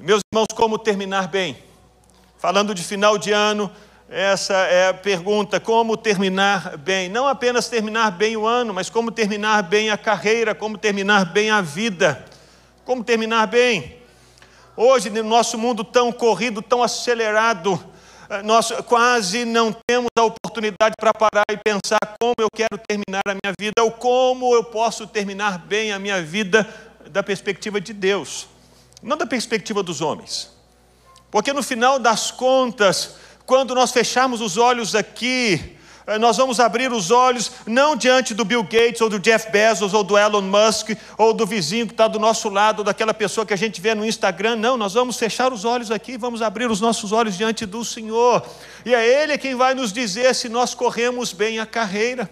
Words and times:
Meus 0.00 0.20
irmãos, 0.32 0.46
como 0.54 0.78
terminar 0.78 1.26
bem? 1.26 1.58
Falando 2.38 2.72
de 2.72 2.84
final 2.84 3.18
de 3.18 3.32
ano, 3.32 3.68
essa 4.08 4.54
é 4.54 4.90
a 4.90 4.94
pergunta: 4.94 5.58
como 5.58 5.96
terminar 5.96 6.76
bem? 6.76 7.08
Não 7.08 7.26
apenas 7.26 7.68
terminar 7.68 8.12
bem 8.12 8.36
o 8.36 8.46
ano, 8.46 8.72
mas 8.72 8.88
como 8.88 9.10
terminar 9.10 9.60
bem 9.64 9.90
a 9.90 9.98
carreira, 9.98 10.54
como 10.54 10.78
terminar 10.78 11.24
bem 11.32 11.50
a 11.50 11.60
vida. 11.60 12.24
Como 12.84 13.02
terminar 13.02 13.48
bem? 13.48 13.96
Hoje, 14.76 15.10
no 15.10 15.24
nosso 15.24 15.58
mundo 15.58 15.82
tão 15.82 16.12
corrido, 16.12 16.62
tão 16.62 16.80
acelerado, 16.80 17.84
eh, 18.30 18.40
nós 18.42 18.70
quase 18.86 19.44
não 19.44 19.74
temos 19.84 20.10
a 20.16 20.22
oportunidade 20.22 20.94
para 20.96 21.12
parar 21.12 21.44
e 21.50 21.56
pensar 21.56 21.98
como 22.20 22.34
eu 22.38 22.48
quero 22.54 22.80
terminar 22.86 23.22
a 23.26 23.34
minha 23.34 23.52
vida, 23.58 23.82
ou 23.82 23.90
como 23.90 24.54
eu 24.54 24.62
posso 24.62 25.08
terminar 25.08 25.58
bem 25.58 25.90
a 25.90 25.98
minha 25.98 26.22
vida 26.22 26.64
da 27.10 27.20
perspectiva 27.20 27.80
de 27.80 27.92
Deus, 27.92 28.46
não 29.02 29.16
da 29.16 29.26
perspectiva 29.26 29.82
dos 29.82 30.00
homens. 30.00 30.50
Porque 31.30 31.52
no 31.52 31.62
final 31.62 31.98
das 31.98 32.30
contas, 32.30 33.16
quando 33.44 33.74
nós 33.74 33.92
fecharmos 33.92 34.40
os 34.40 34.56
olhos 34.56 34.94
aqui, 34.94 35.76
eh, 36.06 36.18
nós 36.18 36.38
vamos 36.38 36.58
abrir 36.58 36.90
os 36.90 37.10
olhos 37.10 37.52
não 37.66 37.94
diante 37.94 38.32
do 38.32 38.44
Bill 38.44 38.62
Gates, 38.62 39.02
ou 39.02 39.10
do 39.10 39.18
Jeff 39.18 39.50
Bezos, 39.50 39.92
ou 39.92 40.02
do 40.02 40.16
Elon 40.16 40.40
Musk, 40.40 40.90
ou 41.18 41.34
do 41.34 41.44
vizinho 41.44 41.86
que 41.86 41.92
está 41.92 42.08
do 42.08 42.18
nosso 42.18 42.48
lado, 42.48 42.82
daquela 42.82 43.12
pessoa 43.12 43.44
que 43.44 43.52
a 43.52 43.58
gente 43.58 43.78
vê 43.78 43.94
no 43.94 44.06
Instagram. 44.06 44.56
Não, 44.56 44.78
nós 44.78 44.94
vamos 44.94 45.18
fechar 45.18 45.52
os 45.52 45.66
olhos 45.66 45.90
aqui, 45.90 46.16
vamos 46.16 46.40
abrir 46.40 46.70
os 46.70 46.80
nossos 46.80 47.12
olhos 47.12 47.36
diante 47.36 47.66
do 47.66 47.84
Senhor. 47.84 48.42
E 48.86 48.94
é 48.94 49.22
Ele 49.22 49.36
quem 49.36 49.54
vai 49.54 49.74
nos 49.74 49.92
dizer 49.92 50.34
se 50.34 50.48
nós 50.48 50.74
corremos 50.74 51.34
bem 51.34 51.58
a 51.58 51.66
carreira. 51.66 52.28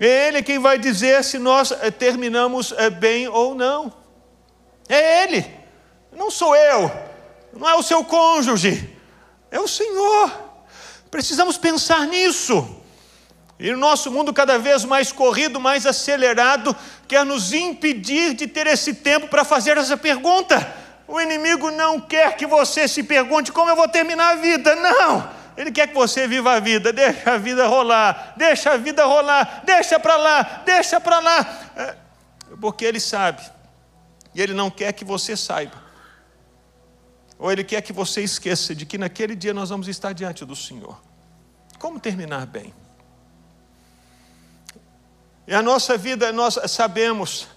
É 0.00 0.28
Ele 0.28 0.42
quem 0.42 0.60
vai 0.60 0.78
dizer 0.78 1.24
se 1.24 1.40
nós 1.40 1.72
eh, 1.72 1.90
terminamos 1.90 2.72
eh, 2.76 2.88
bem 2.88 3.26
ou 3.26 3.54
não. 3.54 3.92
É 4.88 5.24
Ele, 5.24 5.61
não 6.12 6.30
sou 6.30 6.54
eu, 6.54 6.90
não 7.52 7.68
é 7.68 7.74
o 7.74 7.82
seu 7.82 8.04
cônjuge, 8.04 8.96
é 9.50 9.58
o 9.58 9.68
Senhor. 9.68 10.30
Precisamos 11.10 11.58
pensar 11.58 12.06
nisso. 12.06 12.78
E 13.58 13.70
o 13.70 13.76
nosso 13.76 14.10
mundo 14.10 14.32
cada 14.32 14.58
vez 14.58 14.84
mais 14.84 15.12
corrido, 15.12 15.60
mais 15.60 15.86
acelerado, 15.86 16.74
quer 17.06 17.24
nos 17.24 17.52
impedir 17.52 18.34
de 18.34 18.46
ter 18.46 18.66
esse 18.66 18.94
tempo 18.94 19.28
para 19.28 19.44
fazer 19.44 19.76
essa 19.76 19.96
pergunta. 19.96 20.74
O 21.06 21.20
inimigo 21.20 21.70
não 21.70 22.00
quer 22.00 22.36
que 22.36 22.46
você 22.46 22.88
se 22.88 23.02
pergunte 23.02 23.52
como 23.52 23.70
eu 23.70 23.76
vou 23.76 23.86
terminar 23.86 24.32
a 24.32 24.34
vida. 24.36 24.74
Não! 24.74 25.42
Ele 25.56 25.70
quer 25.70 25.86
que 25.86 25.94
você 25.94 26.26
viva 26.26 26.54
a 26.54 26.60
vida, 26.60 26.92
deixa 26.92 27.32
a 27.32 27.36
vida 27.36 27.66
rolar, 27.66 28.32
deixa 28.36 28.72
a 28.72 28.76
vida 28.76 29.04
rolar, 29.04 29.62
deixa 29.64 30.00
para 30.00 30.16
lá, 30.16 30.62
deixa 30.64 30.98
para 30.98 31.18
lá. 31.18 31.70
É, 31.76 31.94
porque 32.60 32.84
ele 32.84 32.98
sabe, 32.98 33.42
e 34.34 34.40
ele 34.40 34.54
não 34.54 34.70
quer 34.70 34.92
que 34.92 35.04
você 35.04 35.36
saiba. 35.36 35.81
Ou 37.42 37.50
ele 37.50 37.64
quer 37.64 37.82
que 37.82 37.92
você 37.92 38.22
esqueça 38.22 38.72
de 38.72 38.86
que 38.86 38.96
naquele 38.96 39.34
dia 39.34 39.52
nós 39.52 39.70
vamos 39.70 39.88
estar 39.88 40.12
diante 40.12 40.44
do 40.44 40.54
Senhor. 40.54 41.02
Como 41.76 41.98
terminar 41.98 42.46
bem? 42.46 42.72
E 45.44 45.52
a 45.52 45.60
nossa 45.60 45.98
vida, 45.98 46.30
nós 46.30 46.56
sabemos, 46.68 47.48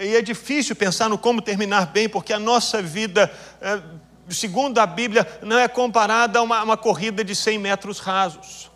e 0.00 0.16
é 0.16 0.22
difícil 0.22 0.74
pensar 0.74 1.10
no 1.10 1.18
como 1.18 1.42
terminar 1.42 1.88
bem, 1.88 2.08
porque 2.08 2.32
a 2.32 2.38
nossa 2.38 2.80
vida, 2.80 3.30
é, 3.60 3.82
segundo 4.30 4.78
a 4.78 4.86
Bíblia, 4.86 5.28
não 5.42 5.58
é 5.58 5.68
comparada 5.68 6.38
a 6.38 6.42
uma, 6.42 6.62
uma 6.62 6.76
corrida 6.78 7.22
de 7.22 7.34
100 7.34 7.58
metros 7.58 7.98
rasos. 7.98 8.70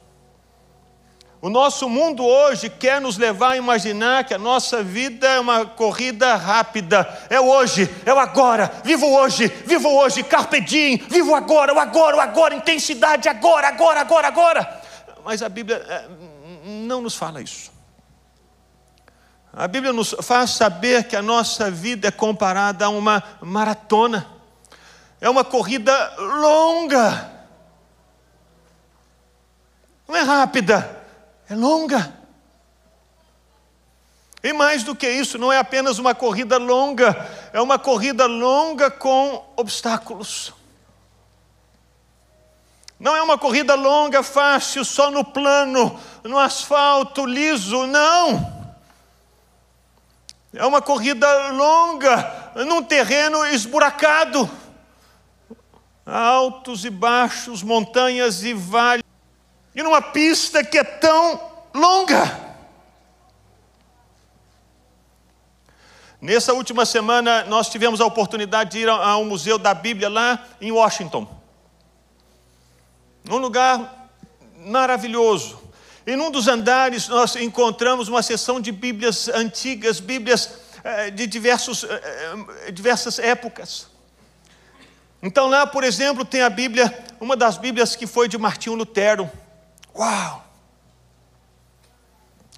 O 1.42 1.50
nosso 1.50 1.88
mundo 1.88 2.24
hoje 2.24 2.70
quer 2.70 3.00
nos 3.00 3.18
levar 3.18 3.54
a 3.54 3.56
imaginar 3.56 4.22
que 4.22 4.32
a 4.32 4.38
nossa 4.38 4.80
vida 4.80 5.26
é 5.26 5.40
uma 5.40 5.66
corrida 5.66 6.36
rápida. 6.36 7.18
É 7.28 7.40
hoje, 7.40 7.90
é 8.06 8.14
o 8.14 8.18
agora. 8.20 8.70
Vivo 8.84 9.06
hoje, 9.06 9.48
vivo 9.48 9.88
hoje, 9.88 10.22
carpe 10.22 10.60
diem, 10.60 10.98
vivo 10.98 11.34
agora, 11.34 11.74
o 11.74 11.80
agora, 11.80 12.16
o 12.16 12.20
agora, 12.20 12.54
intensidade, 12.54 13.28
agora, 13.28 13.66
agora, 13.66 14.02
agora, 14.02 14.28
agora. 14.28 14.82
Mas 15.24 15.42
a 15.42 15.48
Bíblia 15.48 15.84
é, 15.88 16.08
não 16.64 17.00
nos 17.00 17.16
fala 17.16 17.42
isso. 17.42 17.72
A 19.52 19.66
Bíblia 19.66 19.92
nos 19.92 20.14
faz 20.22 20.50
saber 20.50 21.08
que 21.08 21.16
a 21.16 21.22
nossa 21.22 21.68
vida 21.68 22.06
é 22.06 22.12
comparada 22.12 22.84
a 22.84 22.88
uma 22.88 23.20
maratona, 23.40 24.28
é 25.20 25.28
uma 25.28 25.42
corrida 25.42 25.92
longa, 26.18 27.32
não 30.06 30.14
é 30.14 30.20
rápida, 30.20 31.01
é 31.52 31.54
longa. 31.54 32.16
E 34.42 34.52
mais 34.52 34.82
do 34.82 34.96
que 34.96 35.08
isso, 35.08 35.38
não 35.38 35.52
é 35.52 35.58
apenas 35.58 35.98
uma 35.98 36.14
corrida 36.14 36.56
longa, 36.56 37.30
é 37.52 37.60
uma 37.60 37.78
corrida 37.78 38.26
longa 38.26 38.90
com 38.90 39.44
obstáculos. 39.54 40.52
Não 42.98 43.14
é 43.14 43.22
uma 43.22 43.36
corrida 43.36 43.74
longa, 43.74 44.22
fácil, 44.22 44.84
só 44.84 45.10
no 45.10 45.24
plano, 45.24 46.00
no 46.24 46.38
asfalto 46.38 47.26
liso, 47.26 47.86
não. 47.86 48.62
É 50.54 50.64
uma 50.64 50.80
corrida 50.80 51.50
longa, 51.50 52.52
num 52.66 52.82
terreno 52.82 53.44
esburacado, 53.46 54.50
altos 56.06 56.84
e 56.84 56.90
baixos, 56.90 57.62
montanhas 57.62 58.42
e 58.42 58.54
vales, 58.54 59.11
e 59.74 59.82
numa 59.82 60.02
pista 60.02 60.62
que 60.64 60.78
é 60.78 60.84
tão 60.84 61.40
longa. 61.74 62.40
Nessa 66.20 66.52
última 66.52 66.86
semana, 66.86 67.44
nós 67.44 67.68
tivemos 67.68 68.00
a 68.00 68.06
oportunidade 68.06 68.70
de 68.70 68.78
ir 68.78 68.88
a 68.88 69.16
um 69.16 69.24
museu 69.24 69.58
da 69.58 69.74
Bíblia 69.74 70.08
lá 70.08 70.46
em 70.60 70.70
Washington. 70.70 71.26
Um 73.28 73.38
lugar 73.38 74.10
maravilhoso. 74.64 75.60
Em 76.06 76.16
um 76.20 76.30
dos 76.30 76.48
andares 76.48 77.08
nós 77.08 77.36
encontramos 77.36 78.08
uma 78.08 78.22
seção 78.22 78.60
de 78.60 78.72
Bíblias 78.72 79.28
antigas, 79.28 80.00
Bíblias 80.00 80.50
eh, 80.82 81.10
de 81.10 81.26
diversos, 81.26 81.84
eh, 81.84 82.02
eh, 82.66 82.70
diversas 82.72 83.20
épocas. 83.20 83.86
Então 85.22 85.48
lá, 85.48 85.64
por 85.64 85.84
exemplo, 85.84 86.24
tem 86.24 86.42
a 86.42 86.50
Bíblia, 86.50 86.92
uma 87.20 87.36
das 87.36 87.56
Bíblias 87.56 87.94
que 87.94 88.06
foi 88.06 88.28
de 88.28 88.36
Martinho 88.36 88.74
Lutero. 88.74 89.30
Uau! 89.94 90.44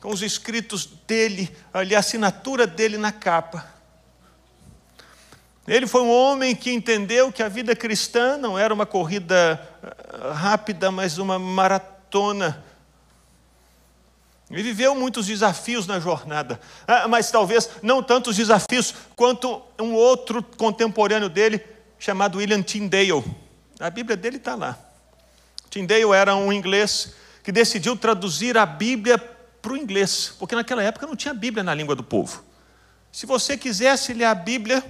Com 0.00 0.10
os 0.10 0.22
escritos 0.22 0.86
dele, 1.06 1.54
ali 1.72 1.94
a 1.94 2.00
assinatura 2.00 2.66
dele 2.66 2.98
na 2.98 3.10
capa. 3.10 3.72
Ele 5.66 5.86
foi 5.86 6.02
um 6.02 6.10
homem 6.10 6.54
que 6.54 6.70
entendeu 6.70 7.32
que 7.32 7.42
a 7.42 7.48
vida 7.48 7.74
cristã 7.74 8.36
não 8.36 8.58
era 8.58 8.72
uma 8.72 8.84
corrida 8.84 9.60
rápida, 10.34 10.90
mas 10.90 11.16
uma 11.16 11.38
maratona 11.38 12.62
ele 14.50 14.62
viveu 14.62 14.94
muitos 14.94 15.26
desafios 15.26 15.86
na 15.86 15.98
jornada, 15.98 16.60
ah, 16.86 17.08
mas 17.08 17.30
talvez 17.30 17.68
não 17.82 18.02
tantos 18.02 18.36
desafios 18.36 18.94
quanto 19.16 19.60
um 19.80 19.94
outro 19.94 20.42
contemporâneo 20.42 21.28
dele, 21.28 21.64
chamado 21.98 22.38
William 22.38 22.62
Tyndale. 22.62 23.24
A 23.80 23.90
Bíblia 23.90 24.16
dele 24.16 24.36
está 24.36 24.54
lá. 24.54 24.78
Tyndale 25.70 26.12
era 26.12 26.36
um 26.36 26.52
inglês 26.52 27.14
que 27.44 27.52
decidiu 27.52 27.94
traduzir 27.94 28.56
a 28.56 28.64
Bíblia 28.64 29.18
para 29.18 29.72
o 29.72 29.76
inglês, 29.76 30.34
porque 30.38 30.54
naquela 30.54 30.82
época 30.82 31.06
não 31.06 31.14
tinha 31.14 31.34
Bíblia 31.34 31.62
na 31.62 31.74
língua 31.74 31.94
do 31.94 32.02
povo. 32.02 32.42
Se 33.12 33.26
você 33.26 33.56
quisesse 33.56 34.14
ler 34.14 34.24
a 34.24 34.34
Bíblia, 34.34 34.82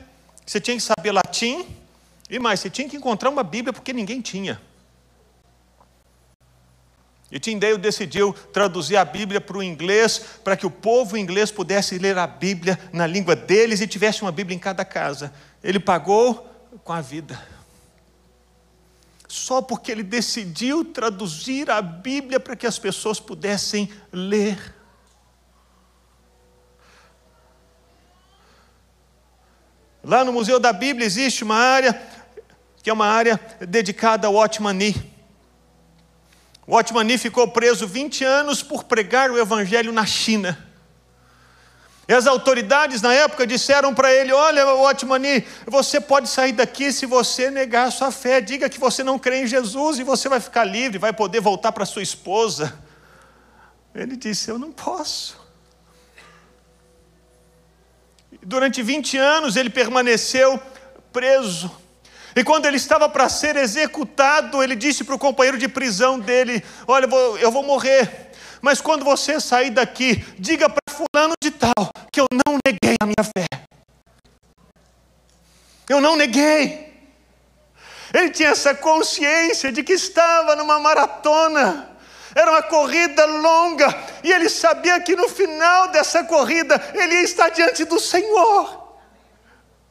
você 0.46 0.60
tinha 0.60 0.76
que 0.76 0.82
saber 0.82 1.10
latim, 1.10 1.66
e 2.30 2.38
mais, 2.38 2.60
você 2.60 2.70
tinha 2.70 2.88
que 2.88 2.96
encontrar 2.96 3.28
uma 3.28 3.42
Bíblia 3.42 3.72
porque 3.72 3.92
ninguém 3.92 4.20
tinha. 4.20 4.60
E 7.30 7.40
Tyndale 7.40 7.76
decidiu 7.76 8.32
traduzir 8.52 8.96
a 8.96 9.04
Bíblia 9.04 9.40
para 9.40 9.58
o 9.58 9.62
inglês, 9.62 10.20
para 10.44 10.56
que 10.56 10.64
o 10.64 10.70
povo 10.70 11.16
inglês 11.16 11.50
pudesse 11.50 11.98
ler 11.98 12.16
a 12.16 12.26
Bíblia 12.26 12.78
na 12.92 13.04
língua 13.04 13.34
deles 13.34 13.80
e 13.80 13.86
tivesse 13.88 14.22
uma 14.22 14.30
Bíblia 14.30 14.54
em 14.54 14.60
cada 14.60 14.84
casa. 14.84 15.32
Ele 15.62 15.80
pagou 15.80 16.48
com 16.84 16.92
a 16.92 17.00
vida. 17.00 17.53
Só 19.34 19.60
porque 19.60 19.90
ele 19.90 20.04
decidiu 20.04 20.84
traduzir 20.84 21.68
a 21.68 21.82
Bíblia 21.82 22.38
para 22.38 22.54
que 22.54 22.68
as 22.68 22.78
pessoas 22.78 23.18
pudessem 23.18 23.90
ler. 24.12 24.72
Lá 30.04 30.24
no 30.24 30.32
Museu 30.32 30.60
da 30.60 30.72
Bíblia 30.72 31.04
existe 31.04 31.42
uma 31.42 31.56
área 31.56 32.00
que 32.80 32.88
é 32.88 32.92
uma 32.92 33.08
área 33.08 33.40
dedicada 33.58 34.28
ao 34.28 34.36
Otmani. 34.36 34.94
O 36.64 36.76
Otmani 36.76 37.18
ficou 37.18 37.48
preso 37.48 37.88
20 37.88 38.22
anos 38.22 38.62
por 38.62 38.84
pregar 38.84 39.32
o 39.32 39.38
evangelho 39.38 39.90
na 39.90 40.06
China. 40.06 40.63
E 42.06 42.12
as 42.12 42.26
autoridades 42.26 43.00
na 43.00 43.14
época 43.14 43.46
disseram 43.46 43.94
para 43.94 44.12
ele: 44.12 44.32
Olha, 44.32 44.66
Otmani, 44.66 45.46
você 45.66 46.00
pode 46.00 46.28
sair 46.28 46.52
daqui 46.52 46.92
se 46.92 47.06
você 47.06 47.50
negar 47.50 47.88
a 47.88 47.90
sua 47.90 48.10
fé. 48.10 48.40
Diga 48.40 48.68
que 48.68 48.78
você 48.78 49.02
não 49.02 49.18
crê 49.18 49.42
em 49.42 49.46
Jesus 49.46 49.98
e 49.98 50.04
você 50.04 50.28
vai 50.28 50.40
ficar 50.40 50.64
livre, 50.64 50.98
vai 50.98 51.12
poder 51.12 51.40
voltar 51.40 51.72
para 51.72 51.86
sua 51.86 52.02
esposa. 52.02 52.78
Ele 53.94 54.16
disse: 54.16 54.50
Eu 54.50 54.58
não 54.58 54.70
posso. 54.70 55.42
Durante 58.42 58.82
20 58.82 59.16
anos 59.16 59.56
ele 59.56 59.70
permaneceu 59.70 60.60
preso. 61.12 61.70
E 62.36 62.42
quando 62.42 62.66
ele 62.66 62.76
estava 62.76 63.08
para 63.08 63.28
ser 63.28 63.54
executado, 63.56 64.62
ele 64.62 64.74
disse 64.74 65.04
para 65.04 65.14
o 65.14 65.18
companheiro 65.18 65.56
de 65.56 65.68
prisão 65.68 66.18
dele: 66.18 66.62
Olha, 66.86 67.06
eu 67.40 67.50
vou 67.50 67.62
morrer, 67.62 68.32
mas 68.64 68.80
quando 68.80 69.04
você 69.04 69.38
sair 69.38 69.68
daqui, 69.68 70.24
diga 70.38 70.70
para 70.70 70.80
Fulano 70.88 71.34
de 71.42 71.50
Tal 71.50 71.90
que 72.10 72.18
eu 72.18 72.26
não 72.32 72.58
neguei 72.66 72.96
a 72.98 73.04
minha 73.04 73.22
fé. 73.22 73.46
Eu 75.86 76.00
não 76.00 76.16
neguei. 76.16 76.92
Ele 78.14 78.30
tinha 78.30 78.48
essa 78.48 78.74
consciência 78.74 79.70
de 79.70 79.82
que 79.82 79.92
estava 79.92 80.56
numa 80.56 80.80
maratona. 80.80 81.90
Era 82.34 82.52
uma 82.52 82.62
corrida 82.62 83.26
longa, 83.26 83.94
e 84.24 84.32
ele 84.32 84.48
sabia 84.48 84.98
que 85.00 85.14
no 85.14 85.28
final 85.28 85.88
dessa 85.88 86.24
corrida 86.24 86.74
ele 86.94 87.14
ia 87.14 87.22
estar 87.22 87.50
diante 87.50 87.84
do 87.84 88.00
Senhor 88.00 88.82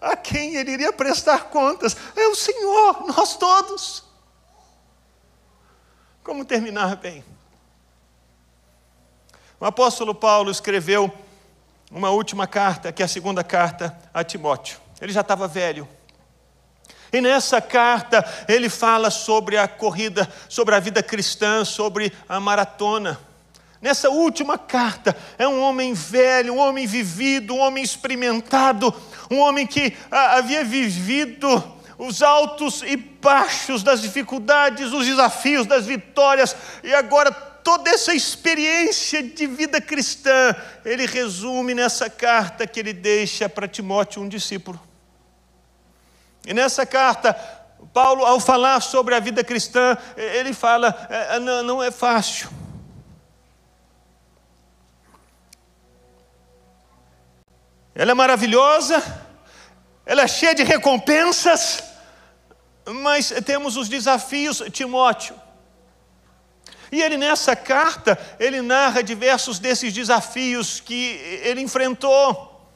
a 0.01 0.17
quem 0.17 0.55
ele 0.55 0.71
iria 0.71 0.91
prestar 0.91 1.45
contas 1.45 1.95
é 2.13 2.27
o 2.27 2.35
Senhor, 2.35 3.05
nós 3.07 3.37
todos. 3.37 4.03
Como 6.21 6.43
terminar 6.43 6.97
bem? 6.97 7.23
O 9.63 9.65
apóstolo 9.65 10.13
Paulo 10.13 10.51
escreveu 10.51 11.09
uma 11.89 12.09
última 12.09 12.45
carta, 12.45 12.91
que 12.91 13.01
é 13.01 13.05
a 13.05 13.07
segunda 13.07 13.45
carta 13.45 13.97
a 14.13 14.21
Timóteo. 14.21 14.77
Ele 14.99 15.13
já 15.13 15.21
estava 15.21 15.47
velho. 15.47 15.87
E 17.13 17.21
nessa 17.21 17.61
carta 17.61 18.29
ele 18.45 18.67
fala 18.67 19.09
sobre 19.09 19.57
a 19.57 19.65
corrida, 19.65 20.29
sobre 20.49 20.75
a 20.75 20.81
vida 20.81 21.01
cristã, 21.01 21.63
sobre 21.63 22.11
a 22.27 22.41
maratona. 22.41 23.17
Nessa 23.81 24.09
última 24.09 24.57
carta, 24.57 25.15
é 25.37 25.47
um 25.47 25.61
homem 25.61 25.93
velho, 25.93 26.55
um 26.55 26.59
homem 26.59 26.85
vivido, 26.85 27.53
um 27.53 27.59
homem 27.59 27.85
experimentado, 27.85 28.93
um 29.31 29.39
homem 29.39 29.65
que 29.65 29.95
ah, 30.11 30.39
havia 30.39 30.65
vivido 30.65 31.63
os 31.97 32.21
altos 32.21 32.83
e 32.85 32.97
baixos 32.97 33.81
das 33.81 34.01
dificuldades, 34.01 34.91
os 34.91 35.05
desafios 35.05 35.65
das 35.65 35.85
vitórias, 35.85 36.53
e 36.83 36.93
agora 36.93 37.52
toda 37.63 37.89
essa 37.89 38.13
experiência 38.13 39.23
de 39.23 39.47
vida 39.47 39.79
cristã, 39.79 40.55
ele 40.83 41.05
resume 41.05 41.73
nessa 41.73 42.09
carta 42.09 42.67
que 42.67 42.79
ele 42.79 42.93
deixa 42.93 43.47
para 43.47 43.67
Timóteo, 43.67 44.21
um 44.21 44.29
discípulo. 44.29 44.79
E 46.45 46.53
nessa 46.53 46.85
carta, 46.85 47.33
Paulo, 47.93 48.25
ao 48.25 48.39
falar 48.39 48.81
sobre 48.81 49.15
a 49.15 49.19
vida 49.19 49.43
cristã, 49.43 49.97
ele 50.17 50.53
fala: 50.53 51.07
é, 51.09 51.39
não, 51.39 51.63
não 51.63 51.83
é 51.83 51.91
fácil 51.91 52.49
ela 57.95 58.11
é 58.11 58.15
maravilhosa, 58.15 59.03
ela 60.05 60.23
é 60.23 60.27
cheia 60.27 60.55
de 60.55 60.63
recompensas, 60.63 61.83
mas 62.85 63.29
temos 63.45 63.77
os 63.77 63.87
desafios, 63.87 64.63
Timóteo. 64.71 65.35
E 66.93 67.01
ele 67.01 67.17
nessa 67.17 67.55
carta, 67.55 68.15
ele 68.39 68.61
narra 68.61 69.01
diversos 69.01 69.57
desses 69.57 69.91
desafios 69.91 70.79
que 70.79 71.19
ele 71.43 71.59
enfrentou. 71.59 72.69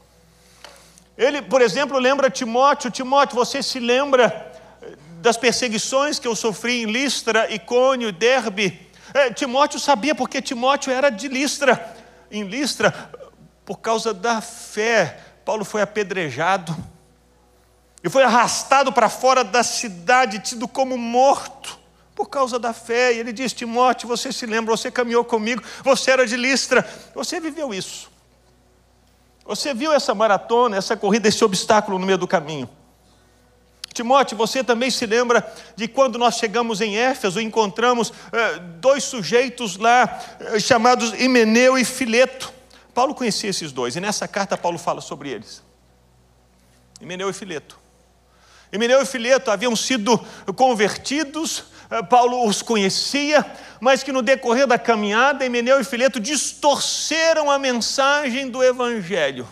Ele, 1.16 1.40
por 1.40 1.62
exemplo, 1.62 2.00
lembra 2.00 2.28
Timóteo, 2.28 2.90
Timóteo, 2.90 3.36
você 3.36 3.62
se 3.62 3.80
lembra 3.80 4.52
das 5.22 5.38
perseguições 5.38 6.18
que 6.18 6.28
eu 6.28 6.36
sofri 6.36 6.82
em 6.82 6.86
Listra, 6.88 7.54
Icônio, 7.54 8.12
Derbe? 8.12 8.90
É, 9.14 9.32
Timóteo 9.32 9.80
sabia 9.80 10.16
porque 10.16 10.42
Timóteo 10.42 10.92
era 10.92 11.12
de 11.12 11.28
Listra. 11.28 11.96
Em 12.32 12.42
Listra, 12.44 12.92
por 13.64 13.78
causa 13.78 14.16
da 14.16 14.42
fé, 14.42 15.20
Paulo 15.46 15.64
foi 15.64 15.84
apedrejado 15.84 16.76
e 18.04 18.10
foi 18.10 18.24
arrastado 18.24 18.92
para 18.92 19.10
fora 19.10 19.44
da 19.44 19.62
cidade, 19.62 20.40
tido 20.40 20.68
como 20.68 20.98
morto 20.98 21.77
por 22.18 22.28
causa 22.28 22.58
da 22.58 22.74
fé. 22.74 23.14
E 23.14 23.20
ele 23.20 23.32
diz: 23.32 23.54
Timóteo, 23.54 24.08
você 24.08 24.34
se 24.34 24.48
lembra, 24.48 24.76
você 24.76 24.90
caminhou 24.90 25.24
comigo, 25.24 25.62
você 25.84 26.10
era 26.10 26.26
de 26.26 26.36
Listra, 26.36 26.84
você 27.14 27.40
viveu 27.40 27.72
isso. 27.72 28.10
Você 29.46 29.74
viu 29.74 29.94
essa 29.94 30.14
maratona, 30.16 30.76
essa 30.76 30.98
corrida, 30.98 31.30
esse 31.30 31.46
obstáculo 31.46 32.00
no 32.00 32.06
meio 32.06 32.18
do 32.18 32.28
caminho. 32.28 32.68
Timóteo, 33.94 34.36
você 34.36 34.64
também 34.64 34.92
se 34.92 35.06
lembra 35.06 35.56
de 35.76 35.88
quando 35.88 36.20
nós 36.20 36.36
chegamos 36.36 36.82
em 36.82 36.98
Éfeso 36.98 37.40
e 37.40 37.44
encontramos 37.44 38.12
eh, 38.32 38.60
dois 38.80 39.04
sujeitos 39.04 39.78
lá 39.78 40.22
eh, 40.40 40.60
chamados 40.60 41.14
Himeneu 41.14 41.78
e 41.78 41.86
Fileto. 41.86 42.52
Paulo 42.94 43.16
conhecia 43.16 43.50
esses 43.50 43.72
dois, 43.72 43.96
e 43.96 44.02
nessa 44.02 44.28
carta 44.28 44.58
Paulo 44.58 44.78
fala 44.78 45.02
sobre 45.02 45.30
eles. 45.30 45.64
Himeneu 47.00 47.30
e 47.30 47.34
Fileto. 47.34 47.80
Himeneu 48.72 49.02
e 49.02 49.06
Fileto 49.06 49.50
haviam 49.50 49.76
sido 49.76 50.20
convertidos, 50.56 51.64
Paulo 52.10 52.46
os 52.46 52.62
conhecia, 52.62 53.46
mas 53.80 54.04
que 54.04 54.12
no 54.12 54.22
decorrer 54.22 54.68
da 54.68 54.78
caminhada, 54.78 55.46
Himeneu 55.46 55.80
e 55.80 55.84
Fileto 55.84 56.20
distorceram 56.20 57.50
a 57.50 57.58
mensagem 57.58 58.50
do 58.50 58.62
Evangelho. 58.64 59.48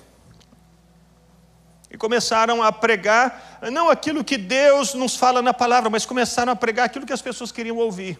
E 1.89 1.97
começaram 1.97 2.61
a 2.61 2.73
pregar, 2.73 3.59
não 3.71 3.89
aquilo 3.89 4.23
que 4.23 4.37
Deus 4.37 4.93
nos 4.93 5.15
fala 5.15 5.41
na 5.41 5.53
palavra, 5.53 5.89
mas 5.89 6.05
começaram 6.05 6.51
a 6.51 6.55
pregar 6.55 6.87
aquilo 6.87 7.05
que 7.05 7.13
as 7.13 7.21
pessoas 7.21 7.53
queriam 7.53 7.77
ouvir. 7.77 8.19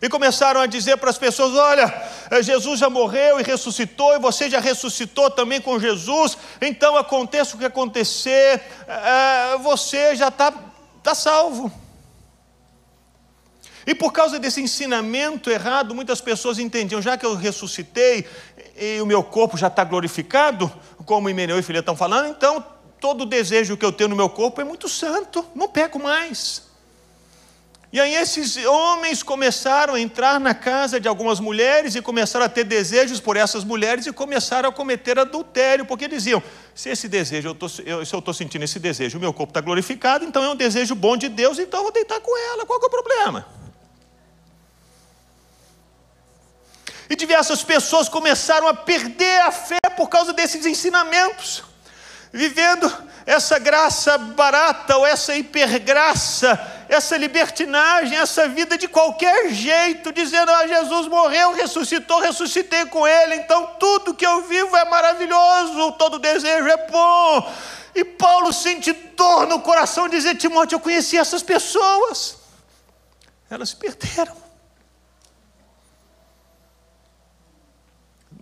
E 0.00 0.08
começaram 0.08 0.62
a 0.62 0.66
dizer 0.66 0.96
para 0.96 1.10
as 1.10 1.18
pessoas: 1.18 1.54
olha, 1.54 1.92
eh, 2.30 2.42
Jesus 2.42 2.80
já 2.80 2.88
morreu 2.88 3.38
e 3.38 3.42
ressuscitou, 3.42 4.14
e 4.14 4.18
você 4.18 4.48
já 4.48 4.58
ressuscitou 4.58 5.30
também 5.30 5.60
com 5.60 5.78
Jesus, 5.78 6.38
então 6.58 6.96
aconteça 6.96 7.54
o 7.54 7.58
que 7.58 7.66
acontecer, 7.66 8.62
você 9.62 10.16
já 10.16 10.28
está 10.28 10.69
tá 11.02 11.14
salvo. 11.14 11.72
E 13.86 13.94
por 13.94 14.12
causa 14.12 14.38
desse 14.38 14.60
ensinamento 14.60 15.50
errado, 15.50 15.94
muitas 15.94 16.20
pessoas 16.20 16.58
entendiam, 16.58 17.00
já 17.00 17.16
que 17.16 17.24
eu 17.24 17.34
ressuscitei 17.34 18.26
e 18.76 19.00
o 19.00 19.06
meu 19.06 19.22
corpo 19.22 19.56
já 19.56 19.66
está 19.66 19.82
glorificado, 19.84 20.70
como 21.04 21.28
Himeneu 21.28 21.58
e 21.58 21.62
Filha 21.62 21.80
estão 21.80 21.96
falando, 21.96 22.28
então 22.28 22.64
todo 23.00 23.24
desejo 23.24 23.76
que 23.76 23.84
eu 23.84 23.92
tenho 23.92 24.10
no 24.10 24.16
meu 24.16 24.28
corpo 24.28 24.60
é 24.60 24.64
muito 24.64 24.88
santo, 24.88 25.44
não 25.54 25.68
peco 25.68 25.98
mais. 25.98 26.69
E 27.92 27.98
aí 27.98 28.14
esses 28.14 28.56
homens 28.56 29.20
começaram 29.20 29.94
a 29.94 30.00
entrar 30.00 30.38
na 30.38 30.54
casa 30.54 31.00
de 31.00 31.08
algumas 31.08 31.40
mulheres 31.40 31.96
e 31.96 32.02
começaram 32.02 32.46
a 32.46 32.48
ter 32.48 32.62
desejos 32.62 33.18
por 33.18 33.36
essas 33.36 33.64
mulheres 33.64 34.06
e 34.06 34.12
começaram 34.12 34.68
a 34.68 34.72
cometer 34.72 35.18
adultério, 35.18 35.84
porque 35.84 36.06
diziam: 36.06 36.40
se 36.72 36.88
esse 36.88 37.08
desejo, 37.08 37.48
eu 37.48 37.54
tô, 37.54 37.66
eu, 37.84 38.06
se 38.06 38.14
eu 38.14 38.20
estou 38.20 38.32
sentindo 38.32 38.64
esse 38.64 38.78
desejo, 38.78 39.18
o 39.18 39.20
meu 39.20 39.32
corpo 39.32 39.50
está 39.50 39.60
glorificado, 39.60 40.24
então 40.24 40.44
é 40.44 40.48
um 40.50 40.54
desejo 40.54 40.94
bom 40.94 41.16
de 41.16 41.28
Deus, 41.28 41.58
então 41.58 41.80
eu 41.80 41.84
vou 41.84 41.92
deitar 41.92 42.20
com 42.20 42.38
ela, 42.52 42.64
qual 42.64 42.80
é 42.80 42.86
o 42.86 42.90
problema? 42.90 43.46
E 47.08 47.16
diversas 47.16 47.64
pessoas 47.64 48.08
começaram 48.08 48.68
a 48.68 48.74
perder 48.74 49.40
a 49.40 49.50
fé 49.50 49.80
por 49.96 50.08
causa 50.08 50.32
desses 50.32 50.64
ensinamentos, 50.64 51.64
vivendo 52.32 52.88
essa 53.26 53.58
graça 53.58 54.16
barata 54.16 54.96
ou 54.96 55.04
essa 55.04 55.34
hipergraça 55.34 56.78
essa 56.90 57.16
libertinagem, 57.16 58.18
essa 58.18 58.48
vida 58.48 58.76
de 58.76 58.88
qualquer 58.88 59.50
jeito, 59.50 60.12
dizendo: 60.12 60.50
Ah, 60.50 60.66
Jesus 60.66 61.06
morreu, 61.06 61.52
ressuscitou, 61.52 62.18
ressuscitei 62.18 62.84
com 62.86 63.06
Ele, 63.06 63.36
então 63.36 63.76
tudo 63.78 64.12
que 64.12 64.26
eu 64.26 64.42
vivo 64.42 64.76
é 64.76 64.84
maravilhoso, 64.84 65.92
todo 65.92 66.18
desejo 66.18 66.66
é 66.66 66.88
bom. 66.88 67.52
E 67.94 68.04
Paulo 68.04 68.52
sente 68.52 68.92
dor 68.92 69.46
no 69.46 69.60
coração, 69.60 70.08
dizer: 70.08 70.34
Timóteo, 70.34 70.76
eu 70.76 70.80
conheci 70.80 71.16
essas 71.16 71.44
pessoas, 71.44 72.38
elas 73.48 73.68
se 73.68 73.76
perderam. 73.76 74.36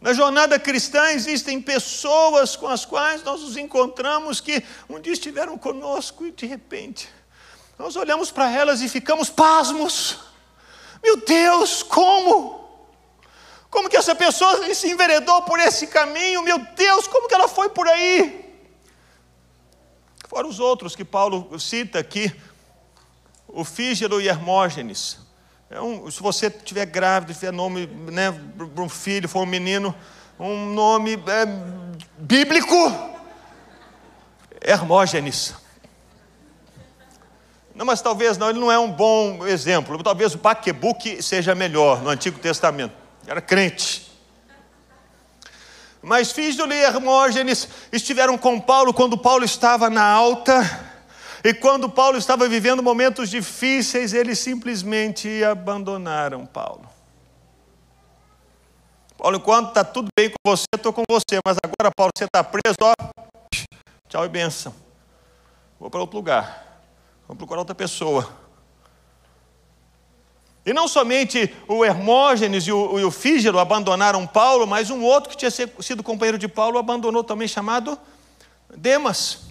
Na 0.00 0.14
jornada 0.14 0.58
cristã 0.58 1.10
existem 1.10 1.60
pessoas 1.60 2.56
com 2.56 2.68
as 2.68 2.86
quais 2.86 3.22
nós 3.24 3.42
nos 3.42 3.58
encontramos 3.58 4.40
que 4.40 4.62
um 4.88 4.98
dia 4.98 5.12
estiveram 5.12 5.58
conosco 5.58 6.24
e 6.24 6.30
de 6.30 6.46
repente 6.46 7.17
nós 7.78 7.94
olhamos 7.94 8.30
para 8.30 8.50
elas 8.50 8.80
e 8.80 8.88
ficamos 8.88 9.30
pasmos. 9.30 10.18
Meu 11.02 11.24
Deus, 11.24 11.82
como? 11.82 12.58
Como 13.70 13.88
que 13.88 13.96
essa 13.96 14.14
pessoa 14.14 14.74
se 14.74 14.90
enveredou 14.90 15.42
por 15.42 15.60
esse 15.60 15.86
caminho? 15.86 16.42
Meu 16.42 16.58
Deus, 16.58 17.06
como 17.06 17.28
que 17.28 17.34
ela 17.34 17.46
foi 17.46 17.68
por 17.68 17.86
aí? 17.86 18.46
Fora 20.26 20.46
os 20.46 20.58
outros 20.58 20.96
que 20.96 21.04
Paulo 21.04 21.58
cita 21.58 21.98
aqui, 21.98 22.34
o 23.46 23.64
Fígelo 23.64 24.20
e 24.20 24.28
Hermógenes. 24.28 25.18
É 25.70 25.80
um, 25.80 26.10
se 26.10 26.20
você 26.20 26.48
estiver 26.48 26.86
grávida, 26.86 27.32
tiver 27.32 27.52
nome 27.52 27.86
né, 27.86 28.32
para 28.56 28.82
um 28.82 28.88
filho, 28.88 29.28
for 29.28 29.42
um 29.42 29.46
menino, 29.46 29.94
um 30.38 30.72
nome 30.72 31.14
é, 31.14 31.46
bíblico, 32.18 32.74
Hermógenes. 34.60 35.54
Não, 37.78 37.86
mas 37.86 38.02
talvez 38.02 38.36
não, 38.36 38.50
ele 38.50 38.58
não 38.58 38.72
é 38.72 38.78
um 38.78 38.90
bom 38.90 39.46
exemplo. 39.46 40.02
Talvez 40.02 40.34
o 40.34 40.38
Baquebuque 40.38 41.22
seja 41.22 41.54
melhor 41.54 42.02
no 42.02 42.10
Antigo 42.10 42.36
Testamento. 42.40 42.92
Era 43.24 43.40
crente. 43.40 44.10
Mas 46.02 46.32
Fígelo 46.32 46.72
e 46.72 46.76
Hermógenes 46.76 47.68
estiveram 47.92 48.36
com 48.36 48.58
Paulo 48.58 48.92
quando 48.92 49.16
Paulo 49.16 49.44
estava 49.44 49.88
na 49.88 50.02
alta 50.04 50.60
E 51.44 51.54
quando 51.54 51.88
Paulo 51.88 52.18
estava 52.18 52.48
vivendo 52.48 52.82
momentos 52.82 53.30
difíceis, 53.30 54.12
eles 54.12 54.40
simplesmente 54.40 55.44
abandonaram 55.44 56.44
Paulo. 56.44 56.88
Paulo, 59.16 59.36
enquanto 59.36 59.68
está 59.68 59.84
tudo 59.84 60.08
bem 60.18 60.30
com 60.30 60.50
você, 60.50 60.64
estou 60.74 60.92
com 60.92 61.04
você, 61.08 61.38
mas 61.46 61.56
agora, 61.64 61.92
Paulo, 61.96 62.10
você 62.16 62.24
está 62.24 62.42
preso, 62.42 62.76
ó, 62.82 62.92
tchau 64.08 64.24
e 64.24 64.28
benção. 64.28 64.74
Vou 65.78 65.88
para 65.88 66.00
outro 66.00 66.16
lugar, 66.16 66.67
vou 67.28 67.36
procurar 67.36 67.60
outra 67.60 67.74
pessoa. 67.74 68.28
E 70.64 70.72
não 70.72 70.88
somente 70.88 71.54
o 71.66 71.84
Hermógenes 71.84 72.66
e 72.66 72.72
o, 72.72 73.06
o 73.06 73.10
Fígelo 73.10 73.58
abandonaram 73.58 74.26
Paulo, 74.26 74.66
mas 74.66 74.90
um 74.90 75.02
outro 75.02 75.30
que 75.30 75.36
tinha 75.36 75.50
sido 75.50 76.02
companheiro 76.02 76.38
de 76.38 76.48
Paulo 76.48 76.78
abandonou 76.78 77.22
também, 77.22 77.46
chamado 77.46 77.98
Demas. 78.76 79.47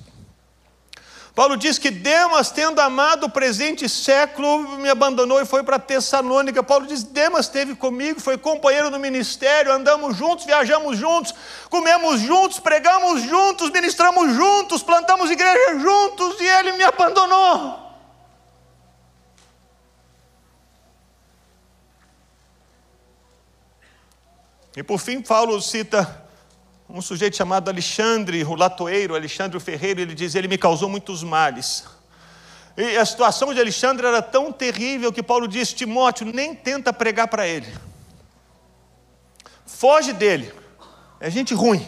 Paulo 1.38 1.56
diz 1.56 1.78
que 1.78 1.92
Demas, 1.92 2.50
tendo 2.50 2.82
amado 2.82 3.28
o 3.28 3.30
presente 3.30 3.88
século, 3.88 4.68
me 4.80 4.90
abandonou 4.90 5.40
e 5.40 5.46
foi 5.46 5.62
para 5.62 5.78
Tessalônica. 5.78 6.64
Paulo 6.64 6.88
diz: 6.88 7.04
Demas 7.04 7.46
esteve 7.46 7.76
comigo, 7.76 8.20
foi 8.20 8.40
companheiro 8.40 8.90
no 8.90 8.98
ministério, 8.98 9.72
andamos 9.72 10.18
juntos, 10.18 10.48
viajamos 10.48 10.98
juntos, 10.98 11.36
comemos 11.70 12.22
juntos, 12.22 12.60
pregamos 12.60 13.22
juntos, 13.22 13.70
ministramos 13.70 14.34
juntos, 14.34 14.82
plantamos 14.82 15.30
igreja 15.30 15.78
juntos 15.78 16.42
e 16.42 16.44
ele 16.44 16.72
me 16.72 16.84
abandonou. 16.84 17.86
E 24.76 24.82
por 24.82 24.98
fim, 24.98 25.22
Paulo 25.22 25.62
cita 25.62 26.27
um 26.90 27.02
sujeito 27.02 27.36
chamado 27.36 27.70
Alexandre, 27.70 28.44
o 28.44 28.56
latoeiro, 28.56 29.16
Alexandre 29.16 29.58
o 29.58 29.60
Ferreiro, 29.60 30.00
ele 30.00 30.16
diz: 30.16 30.36
Ele 30.36 30.48
me 30.48 30.58
causou 30.58 30.88
muitos 30.88 31.22
males. 31.22 31.86
E 32.78 32.96
a 32.96 33.06
situação 33.06 33.54
de 33.54 33.60
Alexandre 33.60 34.06
era 34.06 34.22
tão 34.22 34.52
terrível 34.52 35.12
que 35.12 35.22
Paulo 35.22 35.48
diz: 35.48 35.74
Timóteo, 35.74 36.26
nem 36.28 36.56
tenta 36.56 36.94
pregar 36.94 37.28
para 37.28 37.46
ele. 37.46 37.68
Foge 39.66 40.14
dele. 40.14 40.54
É 41.20 41.30
gente 41.30 41.54
ruim. 41.54 41.86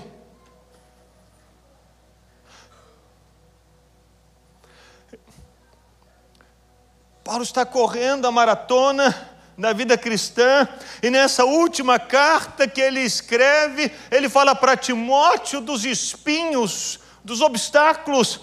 Paulo 7.24 7.44
está 7.44 7.63
correndo 7.63 8.25
a 8.25 8.32
maratona 8.32 9.38
na 9.60 9.74
vida 9.74 9.98
cristã, 9.98 10.66
e 11.04 11.10
nessa 11.10 11.44
última 11.44 12.00
carta 12.00 12.66
que 12.66 12.80
ele 12.80 13.01
escreve, 13.01 13.92
ele 14.10 14.30
fala 14.30 14.56
para 14.56 14.78
Timóteo 14.78 15.60
dos 15.60 15.84
espinhos, 15.84 17.01
dos 17.25 17.42
obstáculos, 17.42 18.39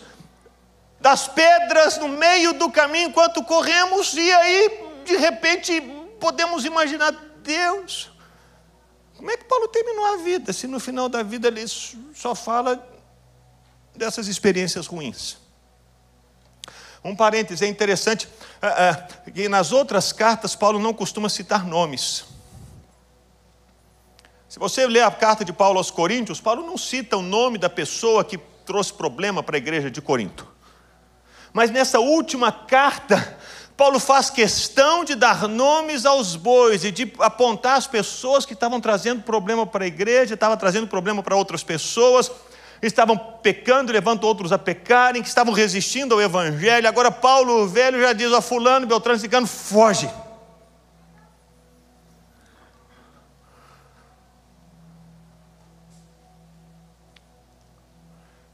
das 1.00 1.26
pedras 1.26 1.96
no 1.96 2.06
meio 2.06 2.52
do 2.52 2.70
caminho 2.70 3.08
enquanto 3.08 3.42
corremos, 3.42 4.12
e 4.12 4.30
aí, 4.30 4.85
de 5.06 5.16
repente, 5.16 5.80
podemos 6.20 6.66
imaginar 6.66 7.12
Deus. 7.42 8.11
Como 9.16 9.30
é 9.30 9.38
que 9.38 9.44
Paulo 9.44 9.68
terminou 9.68 10.04
a 10.12 10.16
vida, 10.18 10.52
se 10.52 10.66
no 10.66 10.78
final 10.78 11.08
da 11.08 11.23
vida 11.23 11.49
ele 11.49 11.66
só 12.14 12.35
fala 12.35 12.87
dessas 13.94 14.28
experiências 14.28 14.87
ruins? 14.87 15.45
Um 17.06 17.14
parêntese, 17.14 17.64
é 17.64 17.68
interessante 17.68 18.26
uh, 18.26 19.28
uh, 19.28 19.30
que 19.30 19.48
nas 19.48 19.70
outras 19.70 20.12
cartas 20.12 20.56
Paulo 20.56 20.80
não 20.80 20.92
costuma 20.92 21.28
citar 21.28 21.64
nomes. 21.64 22.25
Se 24.48 24.58
você 24.58 24.88
ler 24.88 25.02
a 25.02 25.10
carta 25.12 25.44
de 25.44 25.52
Paulo 25.52 25.78
aos 25.78 25.88
Coríntios, 25.88 26.40
Paulo 26.40 26.66
não 26.66 26.76
cita 26.76 27.16
o 27.16 27.22
nome 27.22 27.58
da 27.58 27.70
pessoa 27.70 28.25
que 28.25 28.36
trouxe 28.64 28.92
problema 28.92 29.40
para 29.40 29.56
a 29.56 29.58
igreja 29.58 29.88
de 29.88 30.02
Corinto. 30.02 30.48
Mas 31.52 31.70
nessa 31.70 32.00
última 32.00 32.50
carta, 32.50 33.38
Paulo 33.76 34.00
faz 34.00 34.28
questão 34.28 35.04
de 35.04 35.14
dar 35.14 35.46
nomes 35.46 36.04
aos 36.04 36.34
bois 36.34 36.84
e 36.84 36.90
de 36.90 37.12
apontar 37.20 37.76
as 37.76 37.86
pessoas 37.86 38.44
que 38.44 38.52
estavam 38.52 38.80
trazendo 38.80 39.22
problema 39.22 39.64
para 39.64 39.84
a 39.84 39.86
igreja, 39.86 40.34
estavam 40.34 40.56
trazendo 40.56 40.88
problema 40.88 41.22
para 41.22 41.36
outras 41.36 41.62
pessoas 41.62 42.32
estavam 42.83 43.16
pecando, 43.16 43.92
levando 43.92 44.25
outros 44.25 44.52
a 44.52 44.59
pecarem, 44.59 45.23
que 45.23 45.28
estavam 45.28 45.52
resistindo 45.52 46.14
ao 46.14 46.21
Evangelho. 46.21 46.88
Agora 46.88 47.11
Paulo, 47.11 47.62
o 47.62 47.68
velho, 47.68 48.00
já 48.00 48.12
diz 48.12 48.33
a 48.33 48.40
fulano, 48.40 48.87
Beltrano, 48.87 49.18
Cicano, 49.18 49.47
foge. 49.47 50.11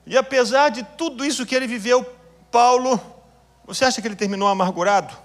E 0.06 0.16
apesar 0.16 0.68
de 0.68 0.82
tudo 0.82 1.24
isso 1.24 1.46
que 1.46 1.54
ele 1.54 1.66
viveu, 1.66 2.04
Paulo, 2.50 3.00
você 3.64 3.84
acha 3.84 4.02
que 4.02 4.06
ele 4.06 4.16
terminou 4.16 4.48
amargurado? 4.48 5.16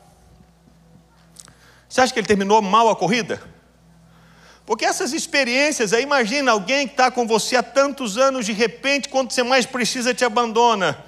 Você 1.90 2.02
acha 2.02 2.14
que 2.14 2.20
ele 2.20 2.28
terminou 2.28 2.62
mal 2.62 2.90
a 2.90 2.96
corrida? 2.96 3.42
Porque 4.68 4.84
essas 4.84 5.14
experiências, 5.14 5.94
aí 5.94 6.04
imagina 6.04 6.52
alguém 6.52 6.86
que 6.86 6.94
está 6.94 7.10
com 7.10 7.26
você 7.26 7.56
há 7.56 7.64
tantos 7.64 8.18
anos, 8.18 8.46
de 8.46 8.52
repente, 8.52 9.08
quando 9.08 9.32
você 9.32 9.42
mais 9.42 9.66
precisa, 9.66 10.14
te 10.14 10.26
abandona. 10.26 11.06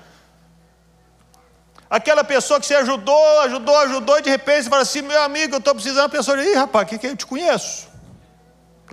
Aquela 1.89 2.23
pessoa 2.23 2.57
que 2.57 2.65
você 2.65 2.75
ajudou, 2.75 3.41
ajudou, 3.41 3.77
ajudou, 3.79 4.17
e 4.17 4.21
de 4.21 4.29
repente 4.29 4.63
você 4.63 4.69
fala 4.69 4.83
assim: 4.83 5.01
meu 5.01 5.21
amigo, 5.23 5.55
eu 5.55 5.59
estou 5.59 5.75
precisando. 5.75 6.05
A 6.05 6.09
pessoa 6.09 6.37
diz: 6.37 6.47
Ih, 6.47 6.55
rapaz, 6.55 6.87
que, 6.87 6.97
que 6.97 7.07
eu 7.07 7.17
te 7.17 7.25
conheço? 7.25 7.89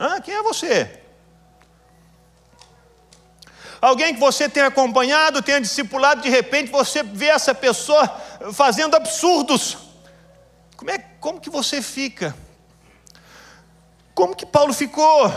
Ah, 0.01 0.21
quem 0.21 0.35
é 0.35 0.43
você? 0.43 1.01
Alguém 3.81 4.15
que 4.15 4.19
você 4.19 4.49
tem 4.49 4.65
acompanhado, 4.65 5.43
tenha 5.43 5.61
discipulado, 5.61 6.23
de 6.23 6.29
repente 6.29 6.73
você 6.73 7.05
vê 7.05 7.27
essa 7.27 7.55
pessoa 7.55 8.09
fazendo 8.53 8.97
absurdos. 8.97 9.79
Como, 10.77 10.91
é, 10.91 10.99
como 11.21 11.41
que 11.41 11.51
você 11.51 11.81
fica? 11.81 12.35
Como 14.17 14.35
que 14.35 14.47
Paulo 14.47 14.73
ficou? 14.73 15.31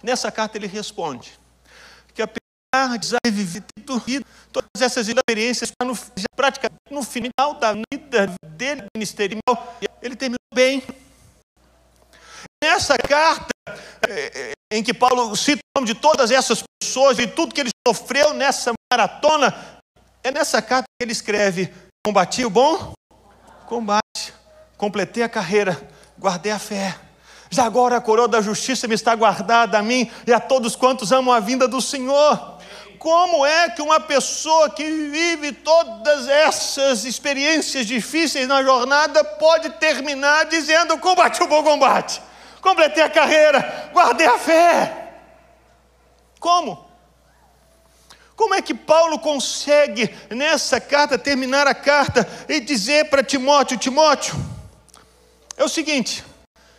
Nessa 0.00 0.30
carta 0.30 0.56
ele 0.56 0.68
responde 0.68 1.36
que 2.14 2.22
apesar 2.22 2.96
de 2.96 3.10
ter 3.10 3.32
vivido 3.32 3.66
todas 4.52 4.68
essas 4.80 5.08
experiências, 5.08 5.72
no, 5.82 5.96
já 5.96 6.28
praticamente 6.36 6.78
no 6.92 7.02
final 7.02 7.54
da 7.54 7.74
vida 7.92 8.32
dele 8.50 8.84
ministerial, 8.96 9.76
ele 10.00 10.14
terminou 10.14 10.38
bem. 10.54 10.80
Nessa 12.62 12.96
carta, 12.96 13.48
é, 14.08 14.52
em 14.72 14.80
que 14.80 14.94
Paulo 14.94 15.34
cita 15.34 15.58
o 15.76 15.80
nome 15.80 15.92
de 15.92 16.00
todas 16.00 16.30
essas 16.30 16.62
pessoas 16.80 17.18
e 17.18 17.26
tudo 17.26 17.52
que 17.52 17.60
ele 17.60 17.70
sofreu 17.86 18.32
nessa 18.32 18.72
maratona, 18.92 19.82
é 20.22 20.30
nessa 20.30 20.62
carta 20.62 20.84
que 20.84 21.04
ele 21.04 21.12
escreve: 21.12 21.74
Combati 22.06 22.44
o 22.44 22.50
bom 22.50 22.96
combate, 23.68 24.32
completei 24.78 25.22
a 25.22 25.28
carreira, 25.28 25.78
guardei 26.18 26.50
a 26.50 26.58
fé. 26.58 26.96
Já 27.50 27.64
agora 27.64 27.98
a 27.98 28.00
coroa 28.00 28.26
da 28.26 28.40
justiça 28.40 28.88
me 28.88 28.94
está 28.94 29.14
guardada 29.14 29.78
a 29.78 29.82
mim 29.82 30.10
e 30.26 30.32
a 30.32 30.40
todos 30.40 30.74
quantos 30.74 31.12
amam 31.12 31.32
a 31.32 31.40
vinda 31.40 31.68
do 31.68 31.80
Senhor. 31.80 32.58
Como 32.98 33.46
é 33.46 33.68
que 33.70 33.82
uma 33.82 34.00
pessoa 34.00 34.70
que 34.70 34.82
vive 34.82 35.52
todas 35.52 36.26
essas 36.28 37.04
experiências 37.04 37.86
difíceis 37.86 38.48
na 38.48 38.62
jornada 38.62 39.22
pode 39.22 39.70
terminar 39.70 40.46
dizendo: 40.46 40.98
combate 40.98 41.42
o 41.42 41.46
bom 41.46 41.62
combate, 41.62 42.20
completei 42.60 43.02
a 43.02 43.10
carreira, 43.10 43.90
guardei 43.92 44.26
a 44.26 44.38
fé? 44.38 45.10
Como? 46.40 46.87
Como 48.38 48.54
é 48.54 48.62
que 48.62 48.72
Paulo 48.72 49.18
consegue, 49.18 50.14
nessa 50.30 50.80
carta, 50.80 51.18
terminar 51.18 51.66
a 51.66 51.74
carta 51.74 52.24
e 52.48 52.60
dizer 52.60 53.10
para 53.10 53.20
Timóteo: 53.20 53.76
Timóteo, 53.76 54.36
é 55.56 55.64
o 55.64 55.68
seguinte, 55.68 56.22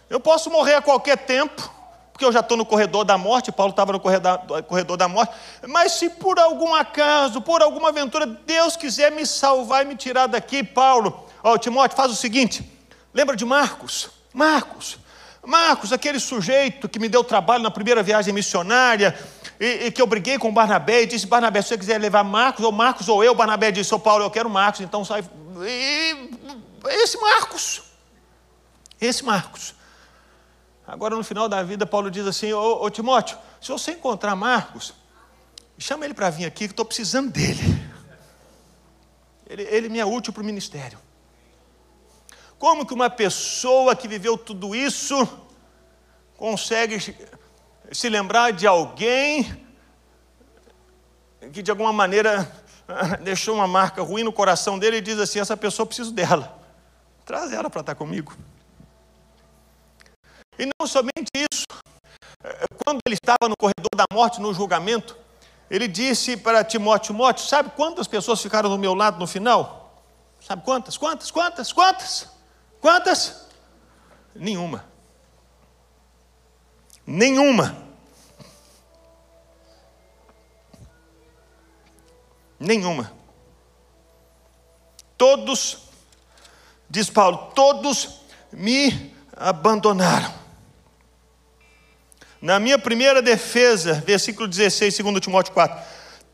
eu 0.09 0.21
posso 0.21 0.49
morrer 0.49 0.75
a 0.75 0.81
qualquer 0.81 1.17
tempo, 1.17 1.69
porque 2.13 2.23
eu 2.23 2.31
já 2.31 2.39
estou 2.39 2.55
no 2.55 2.65
corredor 2.65 3.03
da 3.03 3.17
morte, 3.17 3.51
Paulo 3.51 3.71
estava 3.71 3.91
no 3.91 3.99
corredor 3.99 4.95
da 4.95 5.09
morte, 5.09 5.33
mas 5.67 5.91
se 5.91 6.09
por 6.09 6.39
algum 6.39 6.73
acaso, 6.73 7.41
por 7.41 7.61
alguma 7.61 7.89
aventura, 7.89 8.25
Deus 8.25 8.77
quiser 8.77 9.11
me 9.11 9.25
salvar 9.25 9.83
e 9.83 9.89
me 9.89 9.97
tirar 9.97 10.27
daqui, 10.27 10.63
Paulo, 10.63 11.27
ó, 11.43 11.57
Timóteo, 11.57 11.97
faz 11.97 12.09
o 12.09 12.15
seguinte: 12.15 12.63
lembra 13.13 13.35
de 13.35 13.43
Marcos? 13.43 14.09
Marcos, 14.33 14.97
Marcos, 15.45 15.91
aquele 15.91 16.21
sujeito 16.21 16.87
que 16.87 16.99
me 16.99 17.09
deu 17.09 17.21
trabalho 17.21 17.63
na 17.63 17.71
primeira 17.71 18.01
viagem 18.01 18.33
missionária, 18.33 19.17
e, 19.59 19.87
e, 19.87 19.91
que 19.91 20.01
eu 20.01 20.07
briguei 20.07 20.37
com 20.37 20.53
Barnabé 20.53 21.03
e 21.03 21.05
disse: 21.05 21.27
Barnabé, 21.27 21.61
se 21.61 21.69
você 21.69 21.77
quiser 21.77 21.99
levar 21.99 22.23
Marcos, 22.23 22.63
ou 22.63 22.71
Marcos 22.71 23.09
ou 23.09 23.23
eu, 23.23 23.35
Barnabé 23.35 23.71
disse: 23.71 23.93
Ô 23.93 23.99
Paulo, 23.99 24.23
eu 24.23 24.31
quero 24.31 24.49
Marcos, 24.49 24.79
então 24.81 25.03
sai. 25.03 25.23
E, 25.65 26.29
esse 26.87 27.17
Marcos. 27.17 27.83
Esse 29.01 29.23
Marcos. 29.23 29.75
Agora, 30.87 31.15
no 31.15 31.23
final 31.23 31.49
da 31.49 31.61
vida, 31.61 31.85
Paulo 31.85 32.09
diz 32.09 32.25
assim: 32.25 32.53
Ô, 32.53 32.83
ô 32.83 32.89
Timóteo, 32.89 33.37
se 33.59 33.69
você 33.69 33.91
encontrar 33.91 34.33
Marcos, 34.35 34.93
chama 35.77 36.05
ele 36.05 36.13
para 36.13 36.29
vir 36.29 36.45
aqui, 36.45 36.65
que 36.65 36.73
estou 36.73 36.85
precisando 36.85 37.29
dele. 37.29 37.89
Ele, 39.45 39.63
ele 39.63 39.89
me 39.89 39.99
é 39.99 40.05
útil 40.05 40.31
para 40.31 40.41
o 40.41 40.45
ministério. 40.45 40.97
Como 42.57 42.85
que 42.85 42.93
uma 42.93 43.09
pessoa 43.09 43.95
que 43.95 44.07
viveu 44.07 44.37
tudo 44.37 44.75
isso 44.75 45.27
consegue 46.37 46.97
se 47.91 48.09
lembrar 48.09 48.51
de 48.51 48.67
alguém 48.67 49.65
que 51.51 51.61
de 51.61 51.71
alguma 51.71 51.91
maneira 51.91 52.49
deixou 53.21 53.55
uma 53.55 53.67
marca 53.67 54.01
ruim 54.01 54.23
no 54.23 54.31
coração 54.31 54.77
dele 54.77 54.97
e 54.97 55.01
diz 55.01 55.19
assim: 55.19 55.39
essa 55.39 55.57
pessoa 55.57 55.85
preciso 55.85 56.11
dela. 56.11 56.57
Traz 57.25 57.51
ela 57.51 57.69
para 57.69 57.81
estar 57.81 57.95
comigo. 57.95 58.35
E 60.57 60.65
não 60.65 60.87
somente 60.87 61.29
isso, 61.35 61.65
quando 62.83 62.99
ele 63.05 63.15
estava 63.15 63.47
no 63.47 63.55
corredor 63.57 63.91
da 63.95 64.05
morte, 64.11 64.41
no 64.41 64.53
julgamento, 64.53 65.17
ele 65.69 65.87
disse 65.87 66.35
para 66.35 66.63
Timóteo: 66.63 67.13
Timóteo, 67.13 67.45
sabe 67.45 67.71
quantas 67.75 68.07
pessoas 68.07 68.41
ficaram 68.41 68.69
do 68.69 68.77
meu 68.77 68.93
lado 68.93 69.19
no 69.19 69.27
final? 69.27 70.03
Sabe 70.41 70.63
quantas? 70.63 70.97
Quantas? 70.97 71.31
Quantas? 71.31 71.71
Quantas? 71.71 72.29
Quantas? 72.81 73.47
Nenhuma. 74.35 74.88
Nenhuma. 77.09 77.75
Nenhuma. 82.59 83.11
Todos, 85.17 85.89
diz 86.87 87.09
Paulo, 87.09 87.51
todos 87.55 88.21
me 88.51 89.11
abandonaram. 89.35 90.31
Na 92.39 92.59
minha 92.59 92.77
primeira 92.77 93.23
defesa, 93.23 93.95
versículo 94.05 94.47
16, 94.47 94.99
2 94.99 95.19
Timóteo 95.19 95.51
4, 95.51 95.81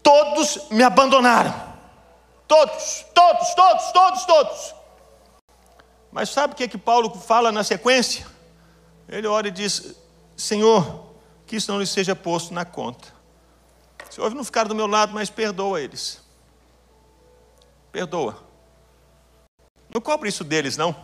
todos 0.03 0.69
me 0.71 0.83
abandonaram. 0.83 1.53
Todos, 2.49 3.05
todos, 3.13 3.53
todos, 3.55 3.91
todos, 3.93 4.25
todos. 4.25 4.75
Mas 6.11 6.29
sabe 6.29 6.53
o 6.53 6.55
que 6.57 6.65
é 6.65 6.67
que 6.67 6.77
Paulo 6.77 7.11
fala 7.15 7.49
na 7.49 7.63
sequência? 7.63 8.27
Ele 9.07 9.25
ora 9.25 9.47
e 9.47 9.51
diz: 9.51 10.03
Senhor, 10.35 11.05
que 11.45 11.55
isso 11.55 11.71
não 11.71 11.79
lhe 11.79 11.87
seja 11.87 12.15
posto 12.15 12.53
na 12.53 12.65
conta. 12.65 13.13
Senhor, 14.09 14.33
não 14.33 14.43
ficaram 14.43 14.69
do 14.69 14.75
meu 14.75 14.87
lado, 14.87 15.13
mas 15.13 15.29
perdoa 15.29 15.81
eles. 15.81 16.21
Perdoa. 17.91 18.43
Não 19.93 20.01
cobre 20.01 20.29
isso 20.29 20.43
deles, 20.43 20.77
não. 20.77 20.95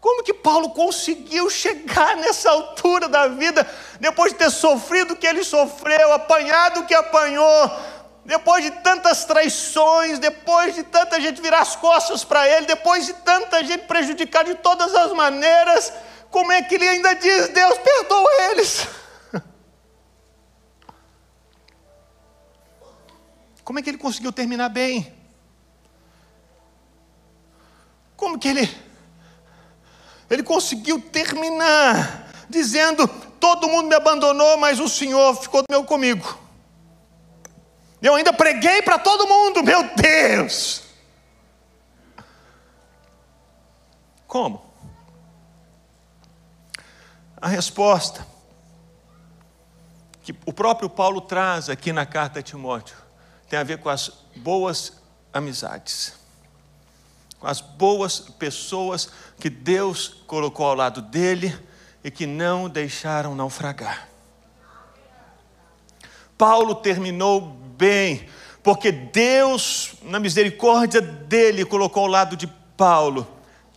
Como 0.00 0.22
que 0.22 0.32
Paulo 0.32 0.70
conseguiu 0.70 1.50
chegar 1.50 2.16
nessa 2.16 2.50
altura 2.50 3.08
da 3.08 3.28
vida, 3.28 3.66
depois 4.00 4.32
de 4.32 4.38
ter 4.38 4.50
sofrido 4.50 5.12
o 5.12 5.16
que 5.16 5.26
ele 5.26 5.44
sofreu, 5.44 6.12
apanhado 6.12 6.80
o 6.80 6.86
que 6.86 6.94
apanhou, 6.94 7.70
depois 8.24 8.64
de 8.64 8.70
tantas 8.82 9.24
traições, 9.24 10.18
depois 10.18 10.74
de 10.74 10.82
tanta 10.84 11.20
gente 11.20 11.42
virar 11.42 11.60
as 11.60 11.76
costas 11.76 12.24
para 12.24 12.48
ele, 12.48 12.64
depois 12.66 13.06
de 13.06 13.12
tanta 13.12 13.62
gente 13.62 13.84
prejudicar 13.84 14.44
de 14.44 14.54
todas 14.54 14.94
as 14.94 15.12
maneiras, 15.12 15.92
como 16.30 16.52
é 16.52 16.62
que 16.62 16.76
ele 16.76 16.88
ainda 16.88 17.14
diz: 17.14 17.48
Deus 17.48 17.78
perdoa 17.78 18.30
eles? 18.52 18.86
Como 23.64 23.78
é 23.78 23.82
que 23.82 23.90
ele 23.90 23.98
conseguiu 23.98 24.32
terminar 24.32 24.68
bem? 24.68 25.14
Como 28.16 28.38
que 28.38 28.48
ele 28.48 28.90
ele 30.30 30.44
conseguiu 30.44 31.00
terminar 31.00 32.32
dizendo: 32.48 33.08
todo 33.40 33.68
mundo 33.68 33.88
me 33.88 33.94
abandonou, 33.96 34.56
mas 34.56 34.78
o 34.78 34.88
Senhor 34.88 35.34
ficou 35.34 35.64
meu 35.68 35.84
comigo. 35.84 36.38
Eu 38.00 38.14
ainda 38.14 38.32
preguei 38.32 38.80
para 38.80 38.98
todo 38.98 39.26
mundo, 39.26 39.62
meu 39.62 39.82
Deus. 39.94 40.82
Como? 44.26 44.69
A 47.40 47.48
resposta 47.48 48.26
que 50.22 50.34
o 50.44 50.52
próprio 50.52 50.90
Paulo 50.90 51.20
traz 51.20 51.68
aqui 51.70 51.92
na 51.92 52.04
carta 52.04 52.40
a 52.40 52.42
Timóteo 52.42 52.96
tem 53.48 53.58
a 53.58 53.64
ver 53.64 53.78
com 53.78 53.88
as 53.88 54.12
boas 54.36 54.92
amizades 55.32 56.20
com 57.40 57.46
as 57.46 57.60
boas 57.60 58.20
pessoas 58.20 59.08
que 59.38 59.48
Deus 59.48 60.22
colocou 60.26 60.66
ao 60.66 60.74
lado 60.74 61.00
dele 61.00 61.58
e 62.04 62.10
que 62.10 62.26
não 62.26 62.68
deixaram 62.68 63.34
naufragar. 63.34 64.08
Paulo 66.36 66.74
terminou 66.74 67.40
bem, 67.40 68.28
porque 68.62 68.92
Deus, 68.92 69.94
na 70.02 70.20
misericórdia 70.20 71.00
dele, 71.00 71.64
colocou 71.64 72.02
ao 72.02 72.08
lado 72.08 72.36
de 72.36 72.46
Paulo 72.76 73.26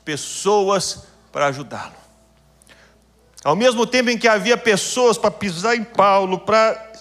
pessoas 0.03 1.05
para 1.31 1.47
ajudá-lo. 1.47 2.02
Ao 3.43 3.55
mesmo 3.55 3.85
tempo 3.85 4.09
em 4.09 4.17
que 4.17 4.27
havia 4.27 4.57
pessoas 4.57 5.17
para 5.17 5.29
pisar 5.29 5.75
em 5.75 5.83
Paulo, 5.83 6.39
para 6.39 6.91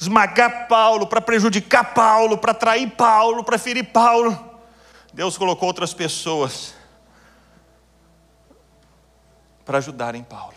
esmagar 0.00 0.68
Paulo, 0.68 1.06
para 1.06 1.20
prejudicar 1.20 1.92
Paulo, 1.92 2.38
para 2.38 2.54
trair 2.54 2.90
Paulo, 2.92 3.44
para 3.44 3.58
ferir 3.58 3.92
Paulo, 3.92 4.56
Deus 5.12 5.36
colocou 5.36 5.66
outras 5.66 5.92
pessoas 5.92 6.74
para 9.64 9.78
ajudarem 9.78 10.22
Paulo. 10.22 10.54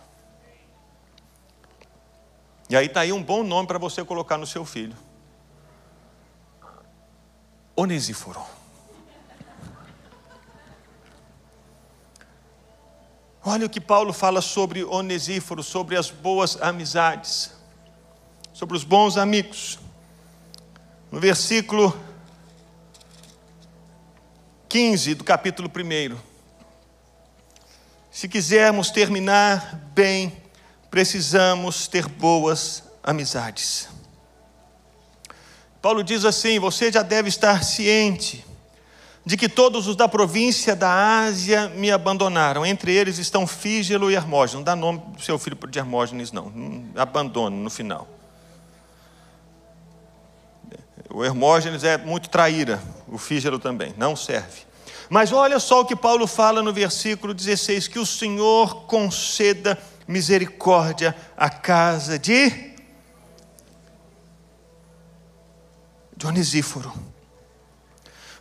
E 2.69 2.75
aí 2.77 2.85
está 2.85 3.01
aí 3.01 3.11
um 3.11 3.21
bom 3.21 3.43
nome 3.43 3.67
para 3.67 3.77
você 3.77 4.05
colocar 4.05 4.37
no 4.37 4.47
seu 4.47 4.63
filho. 4.63 4.95
Onesíforo. 7.75 8.60
Olha 13.43 13.65
o 13.65 13.69
que 13.69 13.81
Paulo 13.81 14.13
fala 14.13 14.39
sobre 14.39 14.83
Onesíforo, 14.83 15.63
sobre 15.63 15.97
as 15.97 16.11
boas 16.11 16.61
amizades, 16.61 17.51
sobre 18.53 18.77
os 18.77 18.83
bons 18.83 19.17
amigos. 19.17 19.79
No 21.11 21.19
versículo 21.19 21.99
15 24.69 25.15
do 25.15 25.23
capítulo 25.23 25.71
1. 25.75 26.15
Se 28.11 28.29
quisermos 28.29 28.91
terminar 28.91 29.75
bem, 29.95 30.31
precisamos 30.91 31.87
ter 31.87 32.07
boas 32.07 32.83
amizades. 33.03 33.89
Paulo 35.81 36.03
diz 36.03 36.25
assim: 36.25 36.59
você 36.59 36.91
já 36.91 37.01
deve 37.01 37.27
estar 37.27 37.63
ciente 37.63 38.45
de 39.25 39.37
que 39.37 39.47
todos 39.47 39.87
os 39.87 39.95
da 39.95 40.07
província 40.07 40.75
da 40.75 41.23
Ásia 41.23 41.69
me 41.69 41.91
abandonaram. 41.91 42.65
Entre 42.65 42.93
eles 42.93 43.17
estão 43.17 43.45
Fígelo 43.45 44.11
e 44.11 44.15
Hermógenes. 44.15 44.55
Não 44.55 44.63
dá 44.63 44.75
nome 44.75 44.99
do 45.15 45.21
seu 45.21 45.37
filho 45.37 45.57
de 45.69 45.79
Hermógenes, 45.79 46.31
não. 46.31 46.51
Abandono 46.95 47.55
no 47.55 47.69
final. 47.69 48.07
O 51.13 51.23
Hermógenes 51.25 51.83
é 51.83 51.97
muito 51.97 52.29
traíra, 52.29 52.81
o 53.07 53.17
Fígero 53.17 53.59
também, 53.59 53.93
não 53.97 54.15
serve. 54.15 54.61
Mas 55.09 55.33
olha 55.33 55.59
só 55.59 55.81
o 55.81 55.85
que 55.85 55.95
Paulo 55.95 56.25
fala 56.25 56.63
no 56.63 56.71
versículo 56.71 57.33
16: 57.33 57.89
que 57.89 57.99
o 57.99 58.05
Senhor 58.05 58.83
conceda 58.83 59.77
misericórdia 60.07 61.13
à 61.35 61.49
casa 61.49 62.17
de 62.17 62.71
Dionisíforo. 66.15 66.93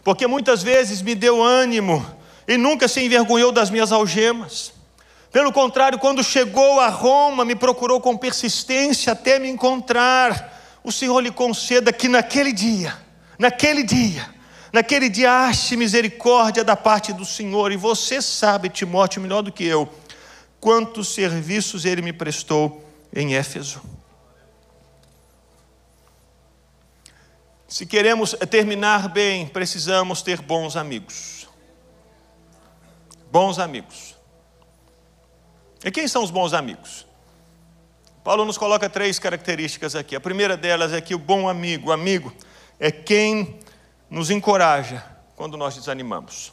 Porque 0.03 0.27
muitas 0.27 0.63
vezes 0.63 1.03
me 1.03 1.15
deu 1.15 1.43
ânimo 1.43 2.05
e 2.49 2.57
nunca 2.57 2.89
se 2.89 3.05
envergonhou 3.05 3.53
das 3.53 3.71
minhas 3.71 3.93
algemas. 3.93 4.73
Pelo 5.31 5.53
contrário, 5.53 5.99
quando 5.99 6.25
chegou 6.25 6.81
a 6.81 6.89
Roma, 6.89 7.45
me 7.45 7.55
procurou 7.55 8.01
com 8.01 8.17
persistência 8.17 9.13
até 9.13 9.39
me 9.39 9.49
encontrar 9.49 10.59
o 10.83 10.91
Senhor 10.91 11.21
lhe 11.21 11.31
conceda 11.31 11.93
que 11.93 12.09
naquele 12.09 12.53
dia, 12.53 12.97
naquele 13.39 13.83
dia, 13.83 14.27
naquele 14.73 15.09
dia 15.09 15.31
ache 15.47 15.77
misericórdia 15.77 16.65
da 16.65 16.77
parte 16.77 17.13
do 17.13 17.25
Senhor, 17.25 17.71
e 17.71 17.77
você 17.77 18.23
sabe, 18.23 18.69
Timóteo, 18.69 19.21
melhor 19.21 19.43
do 19.43 19.53
que 19.53 19.65
eu, 19.65 19.89
quantos 20.59 21.09
serviços 21.09 21.85
ele 21.85 22.03
me 22.03 22.13
prestou 22.13 22.85
em 23.15 23.35
Éfeso. 23.35 23.81
Se 27.71 27.87
queremos 27.87 28.35
terminar 28.51 29.09
bem, 29.09 29.47
precisamos 29.47 30.23
ter 30.23 30.43
bons 30.43 30.77
amigos. 30.77 31.47
Bons 33.31 33.61
amigos. 33.61 34.17
E 35.85 35.89
quem 35.93 36.09
são 36.09 36.25
os 36.25 36.33
bons 36.33 36.53
amigos? 36.53 37.07
Paulo 38.25 38.45
nos 38.45 38.59
coloca 38.59 38.91
três 38.91 39.21
características 39.21 39.95
aqui. 39.95 40.17
A 40.17 40.21
primeira 40.21 40.57
delas 40.57 40.93
é 40.93 41.01
que 41.01 41.15
o 41.15 41.19
bom 41.19 41.49
amigo, 41.49 41.91
o 41.91 41.93
amigo, 41.93 42.35
é 42.81 42.91
quem 42.91 43.61
nos 44.11 44.31
encoraja 44.31 45.07
quando 45.37 45.57
nós 45.57 45.77
desanimamos. 45.77 46.53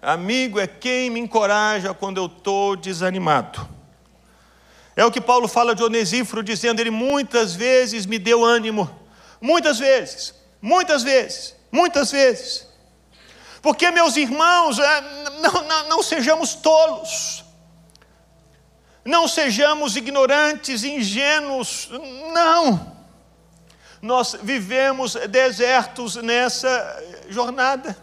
Amigo 0.00 0.60
é 0.60 0.68
quem 0.68 1.10
me 1.10 1.18
encoraja 1.18 1.92
quando 1.92 2.18
eu 2.18 2.26
estou 2.26 2.76
desanimado. 2.76 3.68
É 4.94 5.04
o 5.04 5.10
que 5.10 5.20
Paulo 5.20 5.48
fala 5.48 5.74
de 5.74 5.82
Onesíforo, 5.82 6.44
dizendo: 6.44 6.78
Ele 6.78 6.92
muitas 6.92 7.56
vezes 7.56 8.06
me 8.06 8.20
deu 8.20 8.44
ânimo. 8.44 8.99
Muitas 9.40 9.78
vezes, 9.78 10.34
muitas 10.60 11.02
vezes, 11.02 11.54
muitas 11.72 12.10
vezes. 12.10 12.66
Porque, 13.62 13.90
meus 13.90 14.16
irmãos, 14.16 14.78
é, 14.78 15.00
não, 15.40 15.62
não, 15.64 15.88
não 15.88 16.02
sejamos 16.02 16.54
tolos. 16.54 17.44
Não 19.04 19.26
sejamos 19.26 19.96
ignorantes, 19.96 20.84
ingênuos, 20.84 21.88
não. 22.34 22.96
nós 24.02 24.36
vivemos 24.42 25.14
desertos 25.28 26.16
nessa 26.16 27.02
jornada. 27.28 27.96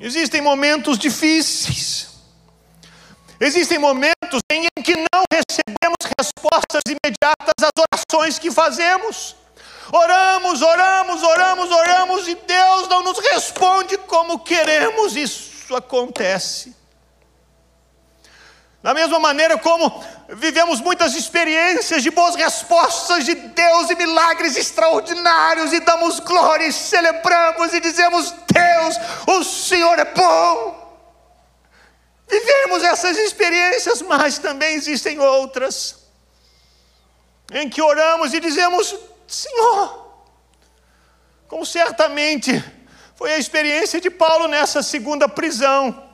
Existem 0.00 0.40
momentos 0.40 0.98
difíceis, 0.98 2.08
existem 3.38 3.78
momentos 3.78 4.40
em 4.50 4.66
que 4.82 4.96
não 4.96 5.22
recebemos 5.32 5.81
respostas 6.36 6.82
imediatas 6.86 7.54
às 7.62 7.84
orações 8.12 8.38
que 8.38 8.50
fazemos. 8.50 9.36
Oramos, 9.92 10.62
oramos, 10.62 11.22
oramos, 11.22 11.70
oramos 11.70 12.28
e 12.28 12.34
Deus 12.34 12.88
não 12.88 13.02
nos 13.02 13.18
responde 13.18 13.98
como 13.98 14.38
queremos. 14.40 15.16
Isso 15.16 15.74
acontece. 15.74 16.74
Da 18.82 18.92
mesma 18.92 19.18
maneira 19.20 19.56
como 19.58 20.04
vivemos 20.30 20.80
muitas 20.80 21.14
experiências 21.14 22.02
de 22.02 22.10
boas 22.10 22.34
respostas 22.34 23.24
de 23.24 23.34
Deus 23.34 23.90
e 23.90 23.94
milagres 23.94 24.56
extraordinários, 24.56 25.72
e 25.72 25.78
damos 25.80 26.18
glória, 26.18 26.66
e 26.66 26.72
celebramos 26.72 27.72
e 27.74 27.80
dizemos: 27.80 28.34
Deus, 28.52 28.96
o 29.28 29.44
Senhor 29.44 29.98
é 30.00 30.04
bom. 30.06 30.82
Vivemos 32.28 32.82
essas 32.82 33.16
experiências, 33.18 34.02
mas 34.02 34.38
também 34.38 34.74
existem 34.74 35.20
outras, 35.20 36.01
em 37.52 37.68
que 37.68 37.82
oramos 37.82 38.32
e 38.34 38.40
dizemos: 38.40 38.94
Senhor, 39.26 40.02
como 41.48 41.66
certamente 41.66 42.62
foi 43.14 43.34
a 43.34 43.38
experiência 43.38 44.00
de 44.00 44.10
Paulo 44.10 44.48
nessa 44.48 44.82
segunda 44.82 45.28
prisão. 45.28 46.10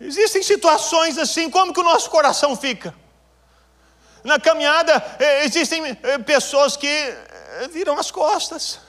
Existem 0.00 0.42
situações 0.42 1.16
assim, 1.16 1.48
como 1.48 1.72
que 1.72 1.78
o 1.78 1.84
nosso 1.84 2.10
coração 2.10 2.56
fica? 2.56 2.92
Na 4.24 4.38
caminhada, 4.38 4.92
eh, 5.18 5.44
existem 5.44 5.96
eh, 6.02 6.18
pessoas 6.18 6.76
que 6.76 6.86
eh, 6.88 7.68
viram 7.70 7.98
as 7.98 8.10
costas, 8.10 8.80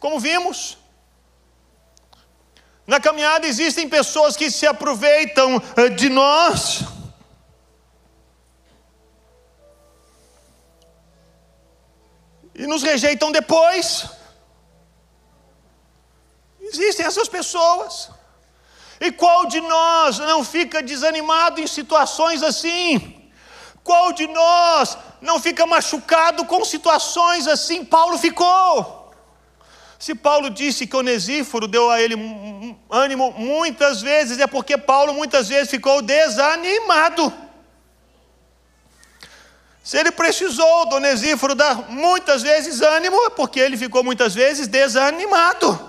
como 0.00 0.18
vimos. 0.18 0.77
Na 2.88 2.98
caminhada, 2.98 3.46
existem 3.46 3.86
pessoas 3.86 4.34
que 4.34 4.50
se 4.50 4.66
aproveitam 4.66 5.62
de 5.94 6.08
nós. 6.08 6.84
E 12.54 12.66
nos 12.66 12.82
rejeitam 12.82 13.30
depois. 13.30 14.06
Existem 16.62 17.04
essas 17.04 17.28
pessoas. 17.28 18.08
E 18.98 19.12
qual 19.12 19.44
de 19.44 19.60
nós 19.60 20.18
não 20.18 20.42
fica 20.42 20.82
desanimado 20.82 21.60
em 21.60 21.66
situações 21.66 22.42
assim? 22.42 23.30
Qual 23.84 24.14
de 24.14 24.26
nós 24.28 24.96
não 25.20 25.38
fica 25.38 25.66
machucado 25.66 26.46
com 26.46 26.64
situações 26.64 27.46
assim? 27.46 27.84
Paulo 27.84 28.16
ficou. 28.16 28.97
Se 29.98 30.14
Paulo 30.14 30.48
disse 30.48 30.86
que 30.86 30.96
Onesíforo 30.96 31.66
deu 31.66 31.90
a 31.90 32.00
ele 32.00 32.14
ânimo 32.88 33.32
muitas 33.32 34.00
vezes, 34.00 34.38
é 34.38 34.46
porque 34.46 34.78
Paulo 34.78 35.12
muitas 35.12 35.48
vezes 35.48 35.70
ficou 35.70 36.00
desanimado. 36.00 37.32
Se 39.82 39.96
ele 39.96 40.12
precisou 40.12 40.86
do 40.88 40.96
Onesíforo 40.96 41.54
dar 41.54 41.90
muitas 41.90 42.42
vezes 42.42 42.80
ânimo, 42.80 43.16
é 43.26 43.30
porque 43.30 43.58
ele 43.58 43.76
ficou 43.76 44.04
muitas 44.04 44.34
vezes 44.34 44.68
desanimado. 44.68 45.88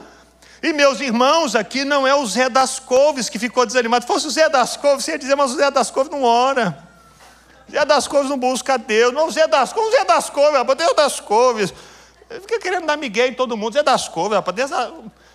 E 0.64 0.74
meus 0.74 1.00
irmãos, 1.00 1.56
aqui 1.56 1.86
não 1.86 2.08
é 2.08 2.16
o 2.16 2.26
Zé 2.26 2.50
das 2.50 2.80
Couves 2.80 3.30
que 3.30 3.38
ficou 3.38 3.66
desanimado. 3.66 4.04
Se 4.04 4.08
fosse 4.08 4.28
o 4.28 4.32
Zé 4.32 4.50
das 4.50 4.76
Couves, 4.76 5.06
você 5.06 5.12
ia 5.12 5.20
dizer, 5.20 5.36
mas 5.36 5.52
o 5.52 5.56
Zé 5.56 5.70
das 5.70 5.92
Couves 5.92 6.12
não 6.12 6.24
ora. 6.24 6.78
Zé 7.72 7.86
das 7.86 8.08
Couves 8.08 8.30
não 8.30 8.38
busca 8.38 8.78
Deus. 8.78 9.14
Não, 9.14 9.28
o 9.28 9.32
Zé 9.32 9.48
das 9.48 9.72
Couves, 9.72 9.94
o 9.94 9.98
Zé 9.98 10.04
das 10.04 10.30
Couves, 10.30 10.54
rapaz, 10.54 10.78
Deus 10.78 10.94
das 10.96 11.20
Couves. 11.20 11.74
Ele 12.30 12.42
fica 12.42 12.60
querendo 12.60 12.86
dar 12.86 12.98
migué 12.98 13.28
em 13.28 13.34
todo 13.34 13.58
mundo. 13.58 13.74
Zé 13.74 13.84
das 13.84 14.08
Couves, 14.08 14.36
rapaz, 14.36 14.56
Deus, 14.56 14.72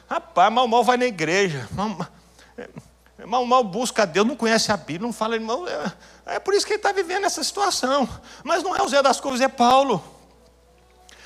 rapaz, 0.08 0.52
mal 0.52 0.68
mal 0.68 0.84
vai 0.84 0.96
na 0.96 1.06
igreja. 1.06 1.68
Mal, 1.72 2.08
mal, 3.26 3.44
mal 3.44 3.64
busca 3.64 4.06
Deus, 4.06 4.26
não 4.26 4.36
conhece 4.36 4.70
a 4.70 4.76
Bíblia, 4.76 5.06
não 5.06 5.12
fala. 5.12 5.34
Irmão, 5.34 5.66
é, 5.66 6.36
é 6.36 6.38
por 6.38 6.54
isso 6.54 6.64
que 6.64 6.72
ele 6.72 6.78
está 6.78 6.92
vivendo 6.92 7.24
essa 7.24 7.42
situação. 7.42 8.08
Mas 8.44 8.62
não 8.62 8.76
é 8.76 8.82
o 8.82 8.88
Zé 8.88 9.02
das 9.02 9.20
Couves, 9.20 9.40
é 9.40 9.48
Paulo. 9.48 10.02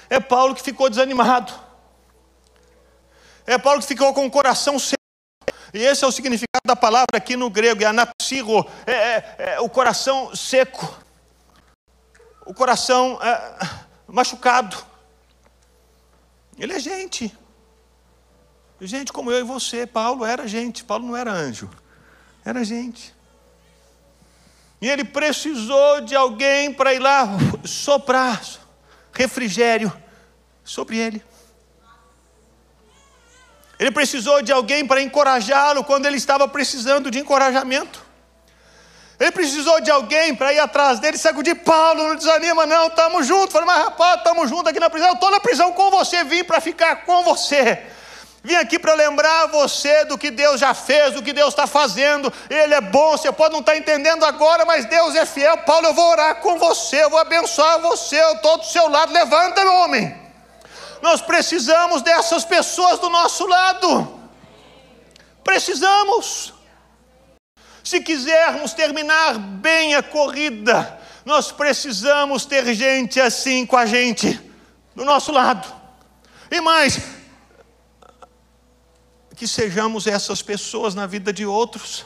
É 0.09 0.19
Paulo 0.19 0.55
que 0.55 0.63
ficou 0.63 0.89
desanimado. 0.89 1.53
É 3.47 3.59
Paulo 3.59 3.81
que 3.81 3.87
ficou 3.87 4.13
com 4.15 4.27
o 4.27 4.31
coração 4.31 4.79
seco. 4.79 4.99
E 5.73 5.83
esse 5.83 6.03
é 6.03 6.07
o 6.07 6.13
significado 6.13 6.63
da 6.65 6.77
palavra 6.77 7.17
aqui 7.17 7.37
no 7.37 7.51
grego, 7.51 7.83
é 7.83 7.87
anatsiro, 7.87 8.67
é, 8.87 8.93
é, 8.93 9.35
é 9.39 9.61
o 9.61 9.69
coração 9.69 10.35
seco, 10.35 10.99
o 12.47 12.55
coração 12.55 13.19
é, 13.23 13.69
machucado. 14.07 14.88
Ele 16.59 16.73
é 16.73 16.81
gente. 16.81 17.37
Gente 18.81 19.13
como 19.13 19.31
eu 19.31 19.41
e 19.41 19.43
você. 19.43 19.87
Paulo 19.87 20.25
era 20.25 20.47
gente, 20.47 20.85
Paulo 20.85 21.07
não 21.07 21.17
era 21.17 21.33
anjo, 21.33 21.69
era 22.45 22.65
gente. 22.65 23.15
E 24.81 24.89
ele 24.89 25.05
precisou 25.05 26.01
de 26.03 26.15
alguém 26.15 26.73
para 26.73 26.95
ir 26.95 27.01
lá 27.01 27.27
soprar 27.65 28.41
refrigério 29.13 29.93
sobre 30.63 30.97
ele. 30.97 31.23
Ele 33.79 33.91
precisou 33.91 34.43
de 34.43 34.53
alguém 34.53 34.87
para 34.87 35.03
encorajá-lo 35.03 35.85
quando 35.85 36.07
ele 36.07 36.17
estava 36.17 36.47
precisando 36.49 37.11
de 37.11 37.19
encorajamento. 37.19 38.05
Ele 39.19 39.33
precisou 39.33 39.81
de 39.81 39.91
alguém 39.91 40.35
para 40.35 40.53
ir 40.53 40.61
atrás 40.61 41.01
dele 41.01 41.19
sacudir 41.19 41.57
Paulo, 41.57 42.07
não 42.07 42.15
desanima, 42.15 42.65
não, 42.67 42.87
estamos 42.87 43.27
juntos. 43.27 43.53
Falei, 43.53 43.67
mas 43.67 43.85
rapaz, 43.85 44.19
estamos 44.19 44.49
juntos 44.49 44.69
aqui 44.69 44.79
na 44.79 44.89
prisão, 44.89 45.13
estou 45.13 45.31
na 45.31 45.41
prisão 45.41 45.73
com 45.73 45.91
você, 45.91 46.23
vim 46.23 46.45
para 46.45 46.61
ficar 46.61 47.05
com 47.05 47.25
você. 47.25 47.83
Vim 48.45 48.55
aqui 48.55 48.79
para 48.79 48.95
lembrar 48.95 49.47
você 49.47 50.05
do 50.05 50.17
que 50.17 50.31
Deus 50.31 50.61
já 50.61 50.73
fez, 50.73 51.15
do 51.15 51.23
que 51.23 51.33
Deus 51.33 51.49
está 51.49 51.67
fazendo. 51.67 52.33
Ele 52.49 52.73
é 52.73 52.81
bom, 52.81 53.11
você 53.11 53.33
pode 53.33 53.53
não 53.53 53.61
estar 53.61 53.73
tá 53.73 53.79
entendendo 53.79 54.25
agora, 54.25 54.65
mas 54.65 54.85
Deus 54.85 55.17
é 55.17 55.27
fiel. 55.27 55.59
Paulo, 55.59 55.89
eu 55.89 55.95
vou 55.95 56.11
orar 56.11 56.37
com 56.37 56.57
você, 56.57 57.03
eu 57.03 57.11
vou 57.11 57.19
abençoar 57.19 57.81
você, 57.81 58.23
eu 58.23 58.35
estou 58.35 58.59
do 58.59 58.65
seu 58.65 58.89
lado. 58.89 59.13
Levanta, 59.13 59.65
meu 59.65 59.75
homem. 59.75 60.17
Nós 61.03 61.21
precisamos 61.21 62.03
dessas 62.03 62.45
pessoas 62.45 63.01
do 63.01 63.11
nosso 63.11 63.45
lado. 63.47 64.21
Precisamos. 65.43 66.58
Se 67.89 68.03
quisermos 68.03 68.75
terminar 68.75 69.39
bem 69.39 69.95
a 69.95 70.03
corrida, 70.03 71.01
nós 71.25 71.51
precisamos 71.51 72.45
ter 72.45 72.75
gente 72.75 73.19
assim 73.19 73.65
com 73.65 73.79
a 73.79 73.87
gente, 73.87 74.39
do 74.95 75.07
nosso 75.07 75.33
lado. 75.33 75.67
E 76.51 76.61
mais, 76.61 77.01
que 79.35 79.49
sejamos 79.49 80.07
essas 80.07 80.43
pessoas 80.43 80.95
na 80.95 81.07
vida 81.07 81.33
de 81.33 81.47
outros, 81.47 82.05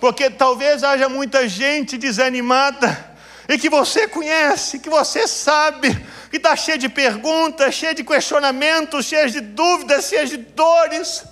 porque 0.00 0.30
talvez 0.30 0.84
haja 0.84 1.08
muita 1.08 1.48
gente 1.48 1.98
desanimada, 1.98 3.16
e 3.48 3.58
que 3.58 3.68
você 3.68 4.06
conhece, 4.06 4.78
que 4.78 4.88
você 4.88 5.26
sabe, 5.26 5.96
que 6.30 6.36
está 6.36 6.54
cheio 6.54 6.78
de 6.78 6.88
perguntas, 6.88 7.74
cheio 7.74 7.92
de 7.92 8.04
questionamentos, 8.04 9.06
cheio 9.06 9.28
de 9.32 9.40
dúvidas, 9.40 10.04
cheio 10.04 10.28
de 10.28 10.36
dores. 10.36 11.24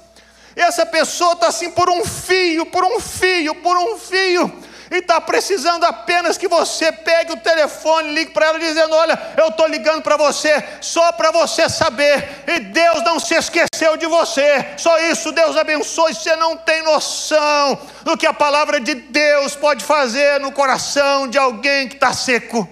Essa 0.56 0.86
pessoa 0.86 1.32
está 1.32 1.48
assim 1.48 1.70
por 1.70 1.90
um 1.90 2.04
fio, 2.04 2.66
por 2.66 2.84
um 2.84 3.00
fio, 3.00 3.54
por 3.56 3.76
um 3.76 3.98
fio 3.98 4.64
e 4.90 4.98
está 4.98 5.20
precisando 5.20 5.84
apenas 5.84 6.38
que 6.38 6.46
você 6.46 6.92
pegue 6.92 7.32
o 7.32 7.36
telefone, 7.36 8.12
ligue 8.12 8.30
para 8.30 8.46
ela 8.46 8.58
dizendo: 8.58 8.94
Olha, 8.94 9.20
eu 9.36 9.48
estou 9.48 9.66
ligando 9.66 10.02
para 10.02 10.16
você 10.16 10.62
só 10.80 11.12
para 11.12 11.30
você 11.30 11.68
saber, 11.68 12.44
e 12.46 12.60
Deus 12.60 13.02
não 13.02 13.18
se 13.18 13.34
esqueceu 13.34 13.96
de 13.96 14.06
você, 14.06 14.74
só 14.76 14.98
isso, 15.00 15.32
Deus 15.32 15.56
abençoe. 15.56 16.14
Você 16.14 16.36
não 16.36 16.56
tem 16.56 16.82
noção 16.82 17.78
do 18.02 18.16
que 18.16 18.26
a 18.26 18.32
palavra 18.32 18.80
de 18.80 18.94
Deus 18.94 19.56
pode 19.56 19.84
fazer 19.84 20.40
no 20.40 20.52
coração 20.52 21.28
de 21.28 21.38
alguém 21.38 21.88
que 21.88 21.94
está 21.94 22.12
seco. 22.12 22.68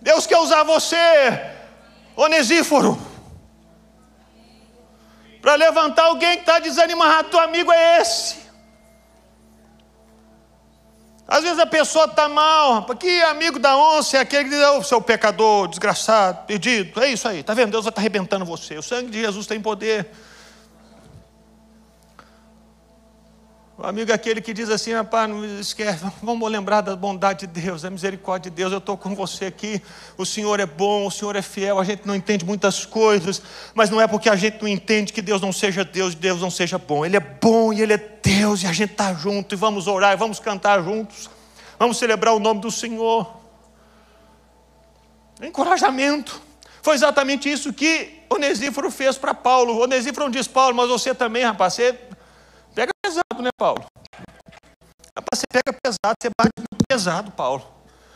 Deus 0.00 0.26
quer 0.26 0.38
usar 0.38 0.62
você, 0.62 0.96
Onesíforo, 2.16 2.98
para 5.48 5.54
levantar 5.54 6.02
alguém 6.02 6.34
que 6.34 6.40
está 6.40 6.58
desanimado. 6.58 7.30
Teu 7.30 7.40
amigo 7.40 7.72
é 7.72 8.02
esse. 8.02 8.36
Às 11.26 11.42
vezes 11.42 11.58
a 11.58 11.64
pessoa 11.64 12.04
está 12.04 12.28
mal, 12.28 12.82
porque 12.82 13.08
amigo 13.30 13.58
da 13.58 13.74
onça 13.74 14.18
é 14.18 14.20
aquele 14.20 14.44
que 14.44 14.50
diz, 14.50 14.62
oh, 14.62 14.82
seu 14.82 15.00
pecador, 15.00 15.66
desgraçado, 15.66 16.44
perdido. 16.46 17.02
É 17.02 17.08
isso 17.08 17.26
aí, 17.26 17.40
está 17.40 17.54
vendo? 17.54 17.70
Deus 17.70 17.86
está 17.86 17.98
arrebentando 17.98 18.44
você. 18.44 18.76
O 18.76 18.82
sangue 18.82 19.10
de 19.10 19.22
Jesus 19.22 19.46
tem 19.46 19.58
poder. 19.58 20.10
O 23.80 23.86
amigo 23.86 24.10
é 24.10 24.14
aquele 24.14 24.40
que 24.40 24.52
diz 24.52 24.70
assim, 24.70 24.92
rapaz, 24.92 25.30
não 25.30 25.44
esquece, 25.60 26.04
vamos 26.20 26.50
lembrar 26.50 26.80
da 26.80 26.96
bondade 26.96 27.46
de 27.46 27.60
Deus, 27.60 27.82
da 27.82 27.90
misericórdia 27.90 28.50
de 28.50 28.56
Deus, 28.56 28.72
eu 28.72 28.78
estou 28.78 28.96
com 28.96 29.14
você 29.14 29.44
aqui, 29.44 29.80
o 30.16 30.26
Senhor 30.26 30.58
é 30.58 30.66
bom, 30.66 31.06
o 31.06 31.10
Senhor 31.12 31.36
é 31.36 31.42
fiel, 31.42 31.78
a 31.78 31.84
gente 31.84 32.04
não 32.04 32.16
entende 32.16 32.44
muitas 32.44 32.84
coisas, 32.84 33.40
mas 33.76 33.88
não 33.88 34.00
é 34.00 34.08
porque 34.08 34.28
a 34.28 34.34
gente 34.34 34.60
não 34.60 34.66
entende 34.66 35.12
que 35.12 35.22
Deus 35.22 35.40
não 35.40 35.52
seja 35.52 35.84
Deus, 35.84 36.16
Deus 36.16 36.40
não 36.40 36.50
seja 36.50 36.76
bom, 36.76 37.06
Ele 37.06 37.18
é 37.18 37.20
bom 37.20 37.72
e 37.72 37.80
Ele 37.80 37.92
é 37.92 37.98
Deus, 38.20 38.64
e 38.64 38.66
a 38.66 38.72
gente 38.72 38.90
está 38.90 39.14
junto, 39.14 39.54
e 39.54 39.56
vamos 39.56 39.86
orar, 39.86 40.12
e 40.12 40.16
vamos 40.16 40.40
cantar 40.40 40.82
juntos, 40.82 41.30
vamos 41.78 41.98
celebrar 41.98 42.34
o 42.34 42.40
nome 42.40 42.60
do 42.60 42.72
Senhor. 42.72 43.32
Encorajamento. 45.40 46.42
Foi 46.82 46.96
exatamente 46.96 47.48
isso 47.48 47.72
que 47.72 48.22
Onesíforo 48.28 48.90
fez 48.90 49.16
para 49.16 49.34
Paulo. 49.34 49.80
Onesíforo 49.80 50.24
não 50.24 50.30
diz, 50.32 50.48
Paulo, 50.48 50.74
mas 50.74 50.88
você 50.88 51.14
também, 51.14 51.44
rapaz, 51.44 51.74
você 51.74 51.96
pesado, 53.38 53.42
né, 53.42 53.50
Paulo? 53.56 53.84
Rapaz, 55.16 55.40
você 55.40 55.46
pega 55.48 55.72
pesado, 55.72 56.16
você 56.20 56.30
bate 56.36 56.52
pesado, 56.88 57.30
Paulo. 57.30 57.66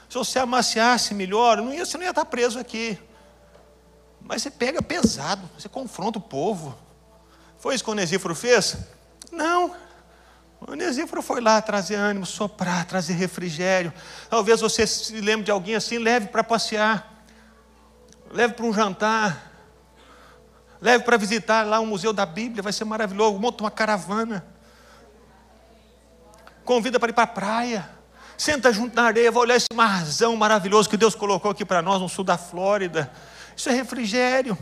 Se 0.08 0.18
você 0.18 0.38
amaciasse 0.38 1.14
melhor, 1.14 1.58
não 1.58 1.72
ia, 1.72 1.86
você 1.86 1.96
não 1.96 2.04
ia 2.04 2.10
estar 2.10 2.24
preso 2.24 2.58
aqui. 2.58 2.98
Mas 4.20 4.42
você 4.42 4.50
pega 4.50 4.82
pesado, 4.82 5.48
você 5.58 5.68
confronta 5.68 6.18
o 6.18 6.22
povo. 6.22 6.76
Foi 7.58 7.74
isso 7.74 7.82
que 7.82 7.90
o 7.90 7.92
Onesíforo 7.92 8.34
fez? 8.34 8.76
Não. 9.30 9.74
O 10.60 10.72
Onesíforo 10.72 11.22
foi 11.22 11.40
lá 11.40 11.60
trazer 11.60 11.96
ânimo, 11.96 12.26
soprar, 12.26 12.84
trazer 12.84 13.14
refrigério. 13.14 13.92
Talvez 14.28 14.60
você 14.60 14.86
se 14.86 15.20
lembre 15.20 15.44
de 15.44 15.50
alguém 15.50 15.74
assim, 15.74 15.98
leve 15.98 16.28
para 16.28 16.44
passear, 16.44 17.24
leve 18.30 18.54
para 18.54 18.66
um 18.66 18.72
jantar, 18.72 19.50
leve 20.80 21.04
para 21.04 21.16
visitar 21.16 21.66
lá 21.66 21.80
o 21.80 21.86
Museu 21.86 22.12
da 22.12 22.26
Bíblia, 22.26 22.62
vai 22.62 22.72
ser 22.72 22.84
maravilhoso. 22.84 23.38
Monta 23.38 23.64
uma 23.64 23.70
caravana. 23.70 24.51
Convida 26.64 26.98
para 27.00 27.10
ir 27.10 27.12
para 27.12 27.24
a 27.24 27.26
praia. 27.26 27.90
Senta 28.36 28.72
junto 28.72 28.96
na 28.96 29.04
areia, 29.04 29.30
vai 29.30 29.42
olhar 29.42 29.56
esse 29.56 29.68
marzão 29.74 30.34
maravilhoso 30.36 30.88
que 30.88 30.96
Deus 30.96 31.14
colocou 31.14 31.50
aqui 31.50 31.64
para 31.64 31.82
nós 31.82 32.00
no 32.00 32.08
sul 32.08 32.24
da 32.24 32.36
Flórida. 32.36 33.12
Isso 33.56 33.68
é 33.68 33.72
refrigério. 33.72 34.56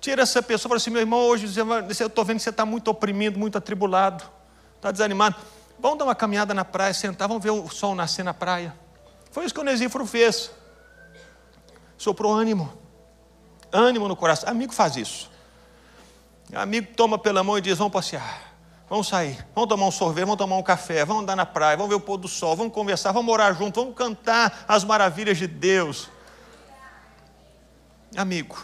Tira 0.00 0.22
essa 0.22 0.42
pessoa 0.42 0.68
e 0.68 0.70
fala 0.70 0.76
assim: 0.76 0.90
meu 0.90 1.00
irmão, 1.00 1.20
hoje 1.20 1.46
eu 2.00 2.06
estou 2.06 2.24
vendo 2.24 2.38
que 2.38 2.42
você 2.42 2.50
está 2.50 2.66
muito 2.66 2.88
oprimido, 2.88 3.38
muito 3.38 3.58
atribulado, 3.58 4.24
está 4.76 4.90
desanimado. 4.90 5.36
Vamos 5.78 5.98
dar 5.98 6.04
uma 6.04 6.14
caminhada 6.14 6.54
na 6.54 6.64
praia, 6.64 6.94
sentar, 6.94 7.28
vamos 7.28 7.42
ver 7.42 7.50
o 7.50 7.68
sol 7.68 7.94
nascer 7.94 8.24
na 8.24 8.32
praia. 8.32 8.74
Foi 9.30 9.44
isso 9.44 9.52
que 9.52 9.60
o 9.60 9.62
Onesíforo 9.62 10.06
fez. 10.06 10.50
Soprou 11.98 12.32
ânimo. 12.32 12.72
Ânimo 13.72 14.08
no 14.08 14.16
coração. 14.16 14.48
Amigo 14.48 14.72
faz 14.72 14.96
isso. 14.96 15.30
Amigo 16.54 16.88
toma 16.96 17.18
pela 17.18 17.42
mão 17.44 17.58
e 17.58 17.60
diz: 17.60 17.78
vamos 17.78 17.92
passear. 17.92 18.45
Vamos 18.88 19.08
sair, 19.08 19.44
vamos 19.52 19.68
tomar 19.68 19.86
um 19.86 19.90
sorvete, 19.90 20.24
vamos 20.24 20.36
tomar 20.36 20.56
um 20.56 20.62
café, 20.62 21.04
vamos 21.04 21.24
andar 21.24 21.34
na 21.34 21.44
praia, 21.44 21.76
vamos 21.76 21.90
ver 21.90 21.96
o 21.96 22.00
pôr 22.00 22.16
do 22.16 22.28
sol, 22.28 22.54
vamos 22.54 22.72
conversar, 22.72 23.10
vamos 23.10 23.26
morar 23.26 23.52
junto, 23.52 23.80
vamos 23.80 23.96
cantar 23.96 24.64
as 24.68 24.84
maravilhas 24.84 25.38
de 25.38 25.48
Deus. 25.48 26.08
Amigo, 28.16 28.56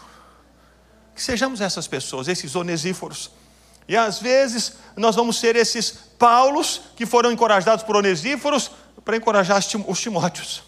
que 1.13 1.21
sejamos 1.21 1.59
essas 1.59 1.87
pessoas, 1.87 2.29
esses 2.29 2.55
onesíforos. 2.55 3.31
E 3.85 3.97
às 3.97 4.19
vezes 4.19 4.77
nós 4.95 5.13
vamos 5.13 5.37
ser 5.37 5.57
esses 5.57 5.91
Paulos 6.17 6.79
que 6.95 7.05
foram 7.05 7.29
encorajados 7.29 7.83
por 7.83 7.97
onesíforos 7.97 8.71
para 9.03 9.17
encorajar 9.17 9.59
os 9.59 9.99
Timóteos. 9.99 10.63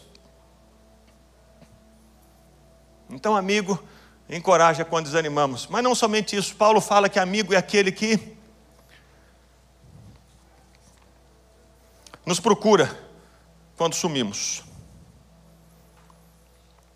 Então, 3.09 3.37
amigo, 3.37 3.81
encoraja 4.29 4.83
quando 4.83 5.05
desanimamos. 5.05 5.67
Mas 5.67 5.81
não 5.81 5.95
somente 5.95 6.35
isso, 6.35 6.55
Paulo 6.55 6.81
fala 6.81 7.07
que 7.07 7.17
amigo 7.17 7.53
é 7.53 7.57
aquele 7.57 7.89
que 7.89 8.34
nos 12.25 12.39
procura 12.39 12.97
quando 13.77 13.93
sumimos. 13.93 14.63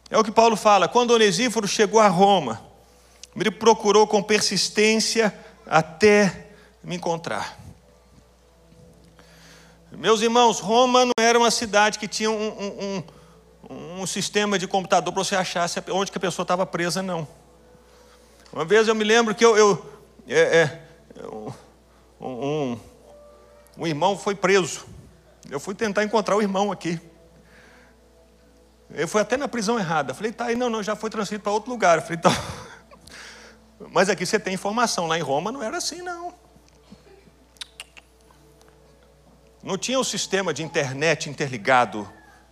É 0.10 0.18
o 0.18 0.24
que 0.24 0.32
Paulo 0.32 0.56
fala. 0.56 0.88
Quando 0.88 1.12
Onesíforo 1.12 1.68
chegou 1.68 2.00
a 2.00 2.08
Roma, 2.08 2.62
me 3.36 3.50
procurou 3.52 4.08
com 4.08 4.24
persistência 4.24 5.38
até 5.66 6.50
me 6.84 6.96
encontrar. 6.96 7.60
Meus 9.92 10.22
irmãos, 10.22 10.60
Roma 10.60 11.06
não 11.06 11.14
era 11.20 11.38
uma 11.38 11.52
cidade 11.52 12.00
que 12.00 12.08
tinha 12.08 12.32
um, 12.32 13.04
um, 13.70 14.02
um 14.02 14.08
sistema 14.08 14.58
de 14.58 14.68
computador 14.68 15.14
para 15.14 15.24
você 15.24 15.36
achar 15.36 15.70
onde 15.92 16.12
que 16.12 16.18
a 16.18 16.22
pessoa 16.22 16.44
estava 16.44 16.66
presa, 16.66 17.02
não. 17.02 17.28
Uma 18.52 18.66
vez 18.66 18.88
eu 18.88 18.96
me 18.96 19.04
lembro 19.04 19.36
que 19.36 19.46
eu, 19.46 19.56
eu 19.58 19.86
é, 20.28 20.40
é, 20.40 20.80
um, 22.20 22.80
um 23.78 23.88
irmão 23.88 24.18
foi 24.18 24.36
preso. 24.36 24.86
Eu 25.50 25.60
fui 25.60 25.74
tentar 25.74 26.04
encontrar 26.04 26.36
o 26.36 26.42
irmão 26.42 26.72
aqui. 26.72 27.00
Ele 28.92 29.08
foi 29.08 29.22
até 29.22 29.36
na 29.36 29.48
prisão 29.48 29.80
errada. 29.80 30.14
Falei, 30.14 30.32
tá 30.32 30.46
aí, 30.46 30.56
não, 30.56 30.70
não, 30.70 30.84
já 30.84 30.96
foi 30.96 31.10
transferido 31.10 31.44
para 31.44 31.52
outro 31.52 31.72
lugar. 31.72 32.02
falei, 32.02 32.18
tá. 32.18 32.32
Mas 33.92 34.10
aqui 34.10 34.26
você 34.26 34.40
tem 34.40 34.54
informação. 34.54 35.08
Lá 35.08 35.18
em 35.18 35.22
Roma 35.22 35.52
não 35.52 35.64
era 35.64 35.78
assim, 35.78 36.02
não. 36.02 36.34
Não 39.62 39.78
tinha 39.78 40.00
o 40.00 40.04
sistema 40.04 40.54
de 40.54 40.64
internet 40.64 41.30
interligado, 41.30 42.08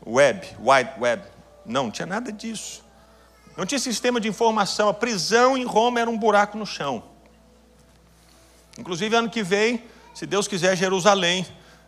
web, 0.06 0.46
wide 0.60 0.92
web. 1.00 1.24
Não, 1.66 1.86
não 1.86 1.92
tinha 1.92 2.06
nada 2.06 2.32
disso. 2.32 2.84
Não 3.56 3.66
tinha 3.66 3.80
sistema 3.80 4.20
de 4.20 4.28
informação. 4.28 4.90
A 4.90 4.94
prisão 4.94 5.58
em 5.58 5.66
Roma 5.66 6.00
era 6.00 6.10
um 6.10 6.18
buraco 6.18 6.58
no 6.58 6.66
chão. 6.66 7.04
Inclusive, 8.78 9.16
ano 9.16 9.30
que 9.30 9.42
vem, 9.42 9.84
se 10.14 10.26
Deus 10.26 10.48
quiser, 10.48 10.76
Jerusalém 10.76 11.46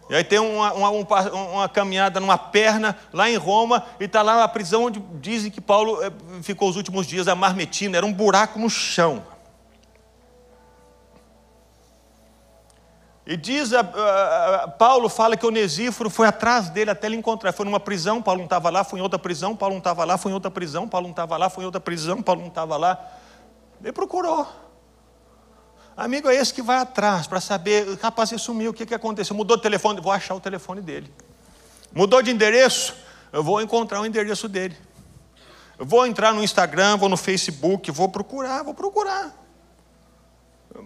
e 0.10 0.16
aí 0.16 0.24
tem 0.24 0.40
uma, 0.40 0.74
uma, 0.74 0.90
uma, 0.90 1.70
caminhada 1.70 2.20
numa 2.20 2.38
perna 2.38 2.98
lá 3.14 3.30
em 3.30 3.36
Roma, 3.36 3.86
e 4.00 4.06
está 4.06 4.24
lá 4.24 4.44
a 4.44 4.48
prisão 4.48 4.86
onde 4.86 5.00
dizem 5.22 5.52
que 5.52 5.62
Paulo 5.62 6.04
eh, 6.04 6.12
ficou 6.42 6.68
os 6.68 6.76
últimos 6.76 7.06
dias, 7.06 7.28
a 7.28 7.36
marmetina, 7.36 7.96
era 7.96 8.06
um 8.06 8.12
buraco 8.12 8.58
no 8.58 8.70
chão. 8.70 9.24
E 13.30 13.38
diz, 13.38 13.72
a, 13.72 13.82
a, 13.82 14.56
a, 14.64 14.68
Paulo 14.68 15.08
fala 15.08 15.38
que 15.38 15.46
Onesíforo 15.46 16.10
foi 16.10 16.26
atrás 16.26 16.68
dele 16.72 16.90
até 16.90 17.06
ele 17.06 17.16
encontrar. 17.16 17.52
Foi 17.52 17.64
numa 17.64 17.80
prisão, 17.80 18.24
Paulo 18.24 18.40
não 18.40 18.46
estava 18.46 18.72
lá, 18.72 18.84
foi 18.84 18.98
em 18.98 19.04
outra 19.04 19.20
prisão, 19.20 19.56
Paulo 19.56 19.76
não 19.76 19.80
estava 19.80 20.04
lá, 20.04 20.18
foi 20.18 20.32
em 20.32 20.36
outra 20.36 20.50
prisão, 20.50 20.88
Paulo 20.88 21.06
não 21.06 21.12
estava 21.12 21.38
lá, 21.38 21.48
foi 21.48 21.62
em 21.64 21.66
outra 21.66 21.80
prisão, 21.80 22.24
Paulo 22.24 22.42
não 22.42 22.48
estava 22.48 22.76
lá. 22.76 23.00
Ele 23.84 23.94
procurou. 23.94 24.48
Amigo 26.00 26.30
é 26.30 26.36
esse 26.36 26.54
que 26.54 26.62
vai 26.62 26.78
atrás 26.78 27.28
para 27.28 27.42
saber, 27.42 28.00
rapaz, 28.02 28.32
ele 28.32 28.40
sumiu, 28.40 28.72
o 28.72 28.74
que, 28.74 28.86
que 28.86 28.94
aconteceu? 28.94 29.36
Mudou 29.36 29.58
de 29.58 29.64
telefone, 29.64 30.00
vou 30.00 30.14
achar 30.14 30.34
o 30.34 30.40
telefone 30.40 30.80
dele. 30.80 31.14
Mudou 31.94 32.22
de 32.22 32.32
endereço, 32.32 32.96
eu 33.34 33.44
vou 33.44 33.62
encontrar 33.62 34.00
o 34.00 34.06
endereço 34.06 34.48
dele. 34.48 34.78
Eu 35.78 35.86
vou 35.86 36.08
entrar 36.08 36.34
no 36.34 36.42
Instagram, 36.42 36.96
vou 36.96 37.10
no 37.10 37.18
Facebook, 37.18 37.92
vou 37.92 38.08
procurar, 38.08 38.64
vou 38.64 38.74
procurar. 38.74 39.36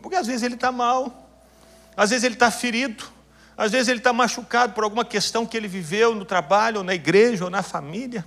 Porque 0.02 0.16
às 0.16 0.26
vezes 0.26 0.42
ele 0.42 0.56
está 0.56 0.72
mal, 0.72 1.30
às 1.96 2.10
vezes 2.10 2.24
ele 2.24 2.34
está 2.34 2.50
ferido, 2.50 3.06
às 3.56 3.72
vezes 3.72 3.90
ele 3.90 4.00
está 4.00 4.12
machucado 4.12 4.74
por 4.74 4.84
alguma 4.84 5.06
questão 5.06 5.46
que 5.46 5.56
ele 5.56 5.68
viveu 5.68 6.16
no 6.16 6.26
trabalho, 6.26 6.80
ou 6.80 6.84
na 6.84 6.96
igreja, 6.96 7.44
ou 7.44 7.52
na 7.52 7.62
família. 7.62 8.26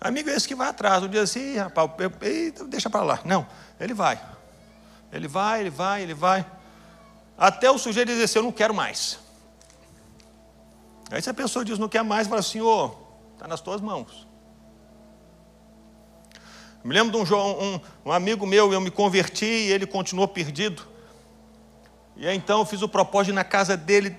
Amigo 0.00 0.30
é 0.30 0.34
esse 0.34 0.48
que 0.48 0.54
vai 0.54 0.68
atrás, 0.68 1.02
um 1.02 1.08
dia 1.08 1.20
assim, 1.20 1.58
rapaz, 1.58 1.90
deixa 2.68 2.88
para 2.88 3.02
lá. 3.02 3.20
Não, 3.22 3.46
ele 3.78 3.92
vai. 3.92 4.18
Ele 5.14 5.28
vai, 5.28 5.60
ele 5.60 5.70
vai, 5.70 6.02
ele 6.02 6.12
vai. 6.12 6.44
Até 7.38 7.70
o 7.70 7.78
sujeito 7.78 8.08
dizer 8.08 8.24
assim: 8.24 8.38
Eu 8.40 8.42
não 8.42 8.52
quero 8.52 8.74
mais. 8.74 9.20
Aí 11.08 11.22
se 11.22 11.30
a 11.30 11.34
pessoa 11.34 11.64
diz 11.64 11.78
não 11.78 11.88
quer 11.88 12.02
mais, 12.02 12.26
fala 12.26 12.40
assim: 12.40 12.60
Ô, 12.60 12.90
está 13.32 13.46
nas 13.46 13.60
tuas 13.60 13.80
mãos. 13.80 14.26
Me 16.82 16.92
lembro 16.92 17.24
de 17.24 17.32
um, 17.32 17.38
um, 17.38 17.80
um, 18.06 18.12
amigo 18.12 18.44
meu, 18.44 18.72
eu 18.72 18.80
me 18.80 18.90
converti 18.90 19.46
e 19.46 19.72
ele 19.72 19.86
continuou 19.86 20.26
perdido. 20.26 20.82
E 22.16 22.26
aí 22.26 22.36
então 22.36 22.58
eu 22.58 22.66
fiz 22.66 22.82
o 22.82 22.88
propósito 22.88 23.34
na 23.34 23.44
casa 23.44 23.76
dele, 23.76 24.16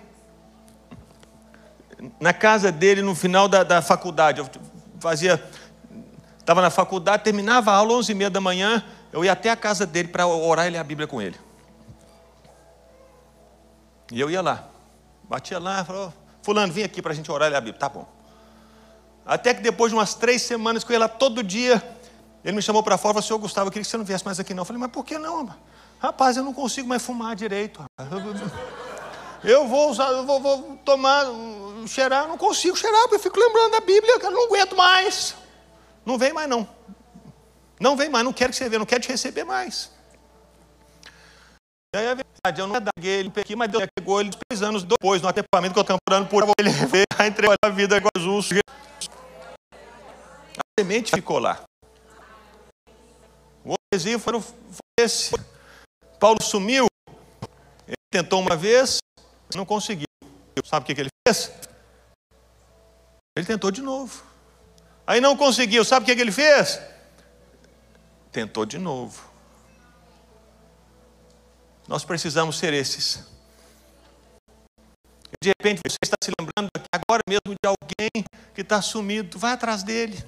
na 2.19 2.34
casa 2.34 2.71
dele 2.71 3.01
no 3.01 3.13
final 3.13 3.49
da, 3.49 3.63
da 3.63 3.81
faculdade. 3.81 4.39
Eu 4.39 4.49
fazia, 4.99 5.43
estava 6.39 6.62
na 6.62 6.69
faculdade, 6.69 7.23
terminava 7.23 7.71
a 7.71 7.75
aula 7.75 7.93
11 7.95 8.12
e 8.13 8.15
meia 8.15 8.29
da 8.29 8.39
manhã, 8.39 8.84
eu 9.15 9.23
ia 9.23 9.32
até 9.32 9.49
a 9.49 9.56
casa 9.56 9.86
dele 9.86 10.10
para 10.10 10.28
orar 10.28 10.67
e 10.67 10.69
ler 10.69 10.78
a 10.78 10.84
Bíblia 10.84 11.08
com 11.08 11.21
ele. 11.21 11.39
E 14.12 14.19
eu 14.19 14.30
ia 14.30 14.41
lá. 14.41 14.67
Batia 15.23 15.58
lá, 15.58 15.86
falou, 15.86 16.13
fulano, 16.43 16.73
vem 16.73 16.84
aqui 16.84 17.01
para 17.01 17.13
a 17.13 17.15
gente 17.15 17.32
orar 17.32 17.47
e 17.47 17.51
ler 17.51 17.56
a 17.56 17.62
Bíblia. 17.62 17.80
Tá 17.80 17.88
bom. 17.88 18.06
Até 19.25 19.54
que 19.54 19.62
depois 19.62 19.89
de 19.89 19.97
umas 19.97 20.15
três 20.15 20.41
semanas 20.41 20.84
que 20.84 20.91
eu 20.91 20.95
ia 20.95 20.99
lá 20.99 21.08
todo 21.08 21.41
dia, 21.41 21.82
ele 22.43 22.58
me 22.58 22.62
chamou 22.62 22.84
para 22.84 22.97
fora 22.97 23.12
e 23.12 23.13
falou, 23.13 23.21
senhor 23.21 23.39
Gustavo, 23.39 23.69
eu 23.69 23.71
queria 23.71 23.86
que 23.86 23.89
você 23.89 23.95
não 23.95 24.04
viesse 24.04 24.25
mais 24.25 24.38
aqui 24.38 24.54
não. 24.54 24.63
Eu 24.63 24.65
falei, 24.65 24.82
mas 24.82 24.91
por 24.91 25.06
que 25.06 25.17
não? 25.17 25.49
Rapaz, 25.97 26.36
eu 26.36 26.43
não 26.43 26.54
consigo 26.54 26.89
mais 26.89 27.01
fumar 27.01 27.38
direito. 27.38 27.86
Eu 29.45 29.65
vou 29.65 29.91
usar, 29.91 30.10
eu 30.10 30.25
vou, 30.25 30.41
vou 30.41 30.78
tomar, 30.84 31.25
cheirar, 31.88 32.28
não 32.28 32.38
consigo 32.38 32.75
cheirar, 32.75 33.04
porque 33.04 33.15
eu 33.15 33.19
fico 33.19 33.39
lembrando 33.39 33.71
da 33.71 33.80
Bíblia, 33.80 34.19
eu 34.21 34.32
não 34.32 34.47
aguento 34.47 34.75
mais. 34.75 35.36
Não 36.06 36.17
vem 36.17 36.34
mais 36.34 36.49
não. 36.49 36.74
Não 37.79 37.97
vem 37.97 38.09
mais, 38.09 38.23
não 38.23 38.33
quero 38.33 38.51
que 38.51 38.57
você 38.57 38.69
venha, 38.69 38.79
não 38.79 38.85
quero 38.85 39.01
te 39.01 39.09
receber 39.09 39.43
mais. 39.43 39.91
E 41.93 41.97
aí 41.97 42.05
é 42.05 42.15
verdade, 42.15 42.61
eu 42.61 42.67
não 42.67 42.75
peguei 42.95 43.19
ele 43.19 43.31
aqui, 43.35 43.55
mas 43.55 43.71
Deus 43.71 43.85
pegou 43.95 44.19
ele 44.19 44.31
três 44.47 44.61
anos 44.61 44.83
depois, 44.83 45.21
no 45.21 45.27
acampamento 45.27 45.73
que 45.73 45.79
eu 45.79 45.81
estou 45.81 45.97
temporando 45.97 46.27
por 46.29 46.43
ele 46.59 46.69
veio 46.69 47.05
a 47.17 47.27
entregar 47.27 47.57
a 47.63 47.69
vida 47.69 48.01
com 48.01 48.07
Jesus. 48.17 48.49
A 50.57 50.61
semente 50.79 51.11
ficou 51.11 51.39
lá. 51.39 51.63
O 53.63 53.75
adesivo 53.93 54.19
foi 54.19 54.41
esse. 54.99 55.31
Paulo 56.19 56.41
sumiu, 56.41 56.85
ele 57.88 57.95
tentou 58.11 58.41
uma 58.41 58.55
vez, 58.55 58.97
não 59.55 59.65
conseguiu. 59.65 60.05
Sabe 60.65 60.83
o 60.83 60.95
que 60.95 61.01
ele 61.01 61.09
fez? 61.27 61.51
Ele 63.38 63.45
tentou 63.45 63.71
de 63.71 63.81
novo. 63.81 64.23
Aí 65.05 65.19
não 65.19 65.35
conseguiu. 65.35 65.83
Sabe 65.83 66.03
o 66.03 66.15
que 66.15 66.21
ele 66.21 66.31
fez? 66.31 66.79
Tentou 68.35 68.65
de 68.65 68.77
novo. 68.77 69.23
Nós 71.87 72.03
precisamos 72.03 72.57
ser 72.57 72.73
esses. 72.73 73.23
De 75.41 75.53
repente 75.57 75.79
você 75.87 75.95
está 76.03 76.17
se 76.21 76.31
lembrando 76.37 76.69
agora 76.91 77.21
mesmo 77.29 77.55
de 77.57 77.65
alguém 77.65 78.25
que 78.53 78.59
está 78.59 78.81
sumido. 78.81 79.39
Vai 79.39 79.53
atrás 79.53 79.83
dele. 79.83 80.21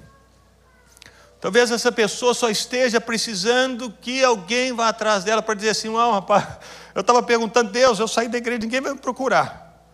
Talvez 1.38 1.70
essa 1.70 1.92
pessoa 1.92 2.32
só 2.32 2.48
esteja 2.48 2.98
precisando 2.98 3.92
que 3.92 4.24
alguém 4.24 4.72
vá 4.72 4.88
atrás 4.88 5.22
dela 5.22 5.42
para 5.42 5.52
dizer 5.52 5.68
assim: 5.68 5.90
não, 5.90 6.12
rapaz, 6.12 6.60
eu 6.94 7.02
estava 7.02 7.22
perguntando, 7.22 7.70
Deus, 7.70 7.98
eu 7.98 8.08
saí 8.08 8.28
da 8.28 8.38
igreja, 8.38 8.60
ninguém 8.60 8.80
vai 8.80 8.94
me 8.94 8.98
procurar. 8.98 9.84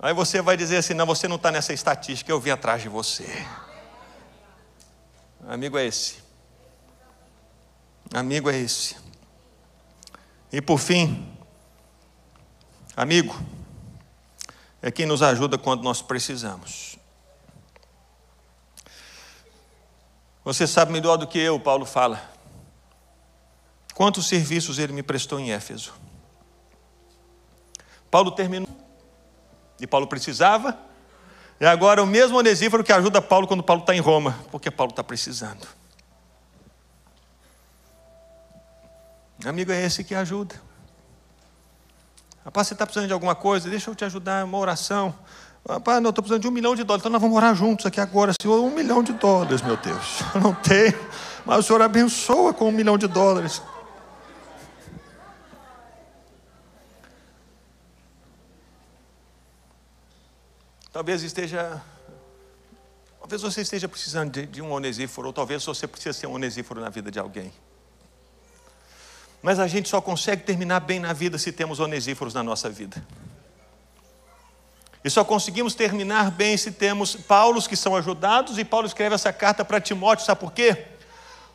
Aí 0.00 0.12
você 0.12 0.42
vai 0.42 0.56
dizer 0.56 0.78
assim: 0.78 0.94
não, 0.94 1.06
você 1.06 1.28
não 1.28 1.36
está 1.36 1.52
nessa 1.52 1.72
estatística, 1.72 2.32
eu 2.32 2.40
vim 2.40 2.50
atrás 2.50 2.82
de 2.82 2.88
você. 2.88 3.46
Amigo 5.46 5.78
é 5.78 5.86
esse. 5.86 6.23
Amigo 8.12 8.50
é 8.50 8.56
esse. 8.56 8.96
E 10.52 10.60
por 10.60 10.78
fim, 10.78 11.26
amigo, 12.96 13.34
é 14.80 14.90
quem 14.90 15.06
nos 15.06 15.22
ajuda 15.22 15.58
quando 15.58 15.82
nós 15.82 16.02
precisamos. 16.02 16.96
Você 20.44 20.66
sabe 20.66 20.92
melhor 20.92 21.16
do 21.16 21.26
que 21.26 21.38
eu, 21.38 21.58
Paulo 21.58 21.86
fala. 21.86 22.30
Quantos 23.94 24.26
serviços 24.26 24.78
ele 24.78 24.92
me 24.92 25.02
prestou 25.02 25.40
em 25.40 25.52
Éfeso? 25.52 25.94
Paulo 28.10 28.30
terminou. 28.30 28.68
E 29.80 29.86
Paulo 29.86 30.06
precisava. 30.06 30.78
E 31.58 31.64
agora 31.64 32.02
o 32.02 32.06
mesmo 32.06 32.36
Onesíforo 32.36 32.84
que 32.84 32.92
ajuda 32.92 33.22
Paulo 33.22 33.46
quando 33.46 33.62
Paulo 33.62 33.80
está 33.80 33.94
em 33.94 34.00
Roma, 34.00 34.38
porque 34.50 34.70
Paulo 34.70 34.90
está 34.90 35.02
precisando. 35.02 35.66
Amigo 39.42 39.72
é 39.72 39.84
esse 39.84 40.04
que 40.04 40.14
ajuda. 40.14 40.54
Rapaz, 42.44 42.66
você 42.66 42.74
está 42.74 42.84
precisando 42.84 43.06
de 43.08 43.12
alguma 43.12 43.34
coisa? 43.34 43.70
Deixa 43.70 43.90
eu 43.90 43.94
te 43.94 44.04
ajudar, 44.04 44.44
uma 44.44 44.58
oração. 44.58 45.14
Rapaz, 45.66 46.02
não, 46.02 46.10
estou 46.10 46.22
precisando 46.22 46.42
de 46.42 46.48
um 46.48 46.50
milhão 46.50 46.74
de 46.74 46.84
dólares. 46.84 47.00
Então 47.00 47.10
nós 47.10 47.20
vamos 47.20 47.36
orar 47.36 47.54
juntos 47.54 47.86
aqui 47.86 48.00
agora, 48.00 48.32
Senhor. 48.40 48.62
Um 48.62 48.70
milhão 48.70 49.02
de 49.02 49.14
dólares, 49.14 49.62
meu 49.62 49.78
Deus. 49.78 50.20
Eu 50.34 50.40
não 50.42 50.54
tenho, 50.54 50.94
mas 51.44 51.60
o 51.60 51.62
Senhor 51.62 51.80
abençoa 51.80 52.52
com 52.52 52.68
um 52.68 52.72
milhão 52.72 52.98
de 52.98 53.06
dólares. 53.06 53.62
Talvez 60.92 61.22
esteja. 61.22 61.82
Talvez 63.18 63.40
você 63.40 63.62
esteja 63.62 63.88
precisando 63.88 64.30
de, 64.30 64.46
de 64.46 64.60
um 64.60 64.70
onesíforo, 64.70 65.28
ou 65.28 65.32
talvez 65.32 65.64
você 65.64 65.88
precisa 65.88 66.12
ser 66.12 66.26
um 66.26 66.34
onesíforo 66.34 66.78
na 66.78 66.90
vida 66.90 67.10
de 67.10 67.18
alguém. 67.18 67.50
Mas 69.44 69.60
a 69.60 69.66
gente 69.66 69.90
só 69.90 70.00
consegue 70.00 70.42
terminar 70.42 70.80
bem 70.80 70.98
na 70.98 71.12
vida 71.12 71.36
se 71.36 71.52
temos 71.52 71.78
onesíforos 71.78 72.32
na 72.32 72.42
nossa 72.42 72.70
vida. 72.70 73.06
E 75.04 75.10
só 75.10 75.22
conseguimos 75.22 75.74
terminar 75.74 76.30
bem 76.30 76.56
se 76.56 76.72
temos 76.72 77.14
Paulos 77.14 77.66
que 77.66 77.76
são 77.76 77.94
ajudados, 77.94 78.56
e 78.56 78.64
Paulo 78.64 78.86
escreve 78.86 79.14
essa 79.14 79.30
carta 79.34 79.62
para 79.62 79.78
Timóteo, 79.78 80.24
sabe 80.24 80.40
por 80.40 80.50
quê? 80.50 80.86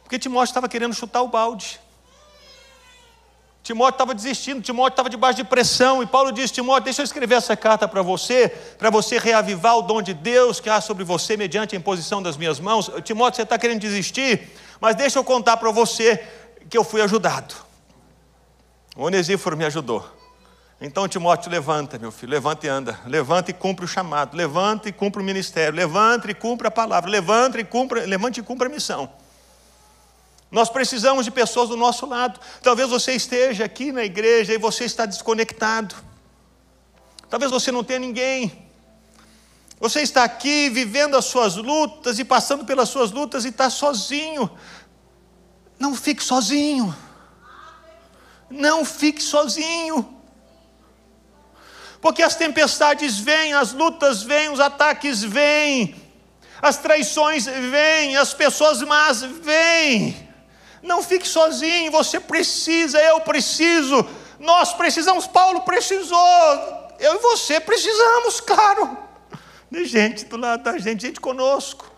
Porque 0.04 0.20
Timóteo 0.20 0.52
estava 0.52 0.70
querendo 0.70 0.94
chutar 0.94 1.24
o 1.24 1.30
balde. 1.30 1.80
Timóteo 3.64 3.96
estava 3.96 4.14
desistindo, 4.14 4.62
Timóteo 4.62 4.94
estava 4.94 5.10
debaixo 5.10 5.38
de 5.38 5.44
pressão, 5.44 6.04
e 6.04 6.06
Paulo 6.06 6.32
disse: 6.32 6.54
Timóteo, 6.54 6.84
deixa 6.84 7.02
eu 7.02 7.06
escrever 7.06 7.36
essa 7.36 7.58
carta 7.58 7.88
para 7.88 8.04
você, 8.04 8.50
para 8.78 8.92
você 8.92 9.18
reavivar 9.18 9.76
o 9.76 9.82
dom 9.82 10.00
de 10.00 10.14
Deus 10.14 10.60
que 10.60 10.70
há 10.70 10.80
sobre 10.80 11.04
você 11.04 11.36
mediante 11.36 11.76
a 11.76 11.80
imposição 11.80 12.22
das 12.22 12.38
minhas 12.38 12.60
mãos. 12.60 12.92
Timóteo, 13.04 13.38
você 13.38 13.42
está 13.42 13.58
querendo 13.58 13.80
desistir, 13.80 14.48
mas 14.80 14.96
deixa 14.96 15.18
eu 15.18 15.24
contar 15.24 15.58
para 15.58 15.72
você 15.72 16.24
que 16.70 16.78
eu 16.78 16.84
fui 16.84 17.02
ajudado. 17.02 17.69
Onesíforo 19.06 19.56
me 19.56 19.66
ajudou. 19.66 20.06
Então, 20.82 21.08
Timóteo, 21.08 21.52
levanta, 21.52 21.98
meu 21.98 22.12
filho, 22.12 22.32
levanta 22.32 22.66
e 22.66 22.70
anda. 22.70 23.00
Levanta 23.06 23.52
e 23.52 23.54
cumpre 23.54 23.86
o 23.86 23.88
chamado. 23.88 24.36
Levanta 24.36 24.88
e 24.90 24.92
cumpre 24.92 25.22
o 25.22 25.26
ministério. 25.26 25.76
Levanta 25.76 26.30
e 26.32 26.34
cumpre 26.34 26.68
a 26.68 26.72
palavra. 26.72 27.10
Levanta 27.10 27.60
e 27.60 27.64
cumpre, 27.64 28.06
levante 28.06 28.40
e 28.40 28.44
cumpre 28.44 28.68
a 28.68 28.70
missão. 28.70 29.12
Nós 30.52 30.70
precisamos 30.70 31.26
de 31.26 31.32
pessoas 31.32 31.70
do 31.70 31.78
nosso 31.78 32.06
lado. 32.06 32.40
Talvez 32.62 32.90
você 32.90 33.14
esteja 33.14 33.66
aqui 33.66 33.92
na 33.92 34.04
igreja 34.04 34.54
e 34.54 34.58
você 34.58 34.86
está 34.86 35.06
desconectado. 35.06 35.96
Talvez 37.30 37.52
você 37.52 37.72
não 37.72 37.84
tenha 37.84 38.00
ninguém. 38.00 38.68
Você 39.80 40.02
está 40.02 40.24
aqui 40.24 40.70
vivendo 40.70 41.16
as 41.16 41.26
suas 41.26 41.56
lutas 41.56 42.20
e 42.20 42.26
passando 42.26 42.66
pelas 42.66 42.90
suas 42.90 43.12
lutas 43.12 43.46
e 43.46 43.50
está 43.50 43.70
sozinho. 43.70 44.50
Não 45.78 45.96
fique 45.96 46.24
sozinho. 46.24 46.94
Não 48.50 48.84
fique 48.84 49.22
sozinho. 49.22 50.18
Porque 52.02 52.24
as 52.24 52.36
tempestades 52.36 53.20
vêm, 53.20 53.54
as 53.54 53.74
lutas 53.74 54.24
vêm, 54.24 54.50
os 54.50 54.60
ataques 54.60 55.22
vêm, 55.22 55.96
as 56.62 56.78
traições 56.78 57.46
vêm, 57.46 58.16
as 58.16 58.34
pessoas 58.34 58.82
más 58.82 59.22
vêm. 59.22 60.30
Não 60.82 61.04
fique 61.04 61.28
sozinho, 61.28 61.92
você 61.92 62.20
precisa, 62.20 63.00
eu 63.02 63.20
preciso, 63.20 64.08
nós 64.40 64.74
precisamos, 64.74 65.28
Paulo 65.28 65.62
precisou, 65.62 66.18
eu 67.00 67.16
e 67.16 67.20
você 67.20 67.60
precisamos, 67.60 68.40
claro, 68.40 68.98
de 69.70 69.86
gente 69.86 70.26
do 70.26 70.38
lado 70.38 70.64
da 70.64 70.78
gente, 70.78 71.02
gente 71.02 71.20
conosco. 71.20 71.90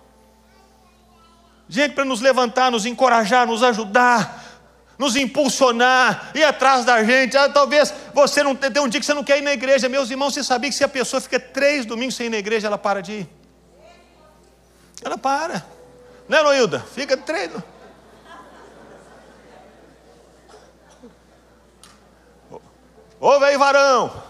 Gente 1.70 1.94
para 1.94 2.04
nos 2.04 2.20
levantar, 2.20 2.70
nos 2.70 2.86
encorajar, 2.86 3.48
nos 3.48 3.64
ajudar, 3.64 4.51
nos 5.02 5.16
impulsionar, 5.16 6.32
ir 6.36 6.44
atrás 6.44 6.86
da 6.86 7.04
gente. 7.04 7.36
Ah, 7.36 7.50
talvez 7.50 7.92
você 8.14 8.44
não 8.44 8.56
tem 8.56 8.80
um 8.84 8.88
dia 8.88 9.00
que 9.00 9.06
você 9.06 9.16
não 9.16 9.24
quer 9.24 9.40
ir 9.40 9.42
na 9.42 9.52
igreja. 9.52 9.90
Meus 9.90 10.12
irmãos, 10.12 10.36
você 10.36 10.44
sabia 10.44 10.70
que 10.70 10.76
se 10.76 10.84
a 10.84 10.88
pessoa 10.88 11.20
fica 11.20 11.40
três 11.40 11.88
domingos 11.88 12.16
sem 12.16 12.28
ir 12.28 12.30
na 12.30 12.38
igreja, 12.38 12.68
ela 12.68 12.78
para 12.78 13.02
de 13.02 13.12
ir? 13.14 13.30
Ela 15.04 15.18
para. 15.18 15.66
Né, 16.30 16.44
Noilda? 16.44 16.82
Fica 16.82 17.18
três. 17.18 17.50
Ouve 23.20 23.46
aí, 23.46 23.58
varão. 23.58 24.24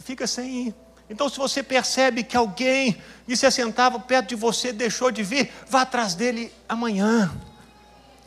Fica 0.00 0.26
sem 0.26 0.66
ir. 0.66 0.74
Então, 1.08 1.28
se 1.28 1.38
você 1.38 1.62
percebe 1.62 2.22
que 2.22 2.36
alguém 2.36 3.00
que 3.26 3.36
se 3.36 3.46
assentava 3.46 3.98
perto 4.00 4.30
de 4.30 4.36
você 4.36 4.72
deixou 4.72 5.10
de 5.10 5.22
vir, 5.22 5.52
vá 5.68 5.82
atrás 5.82 6.14
dele 6.14 6.52
amanhã. 6.68 7.30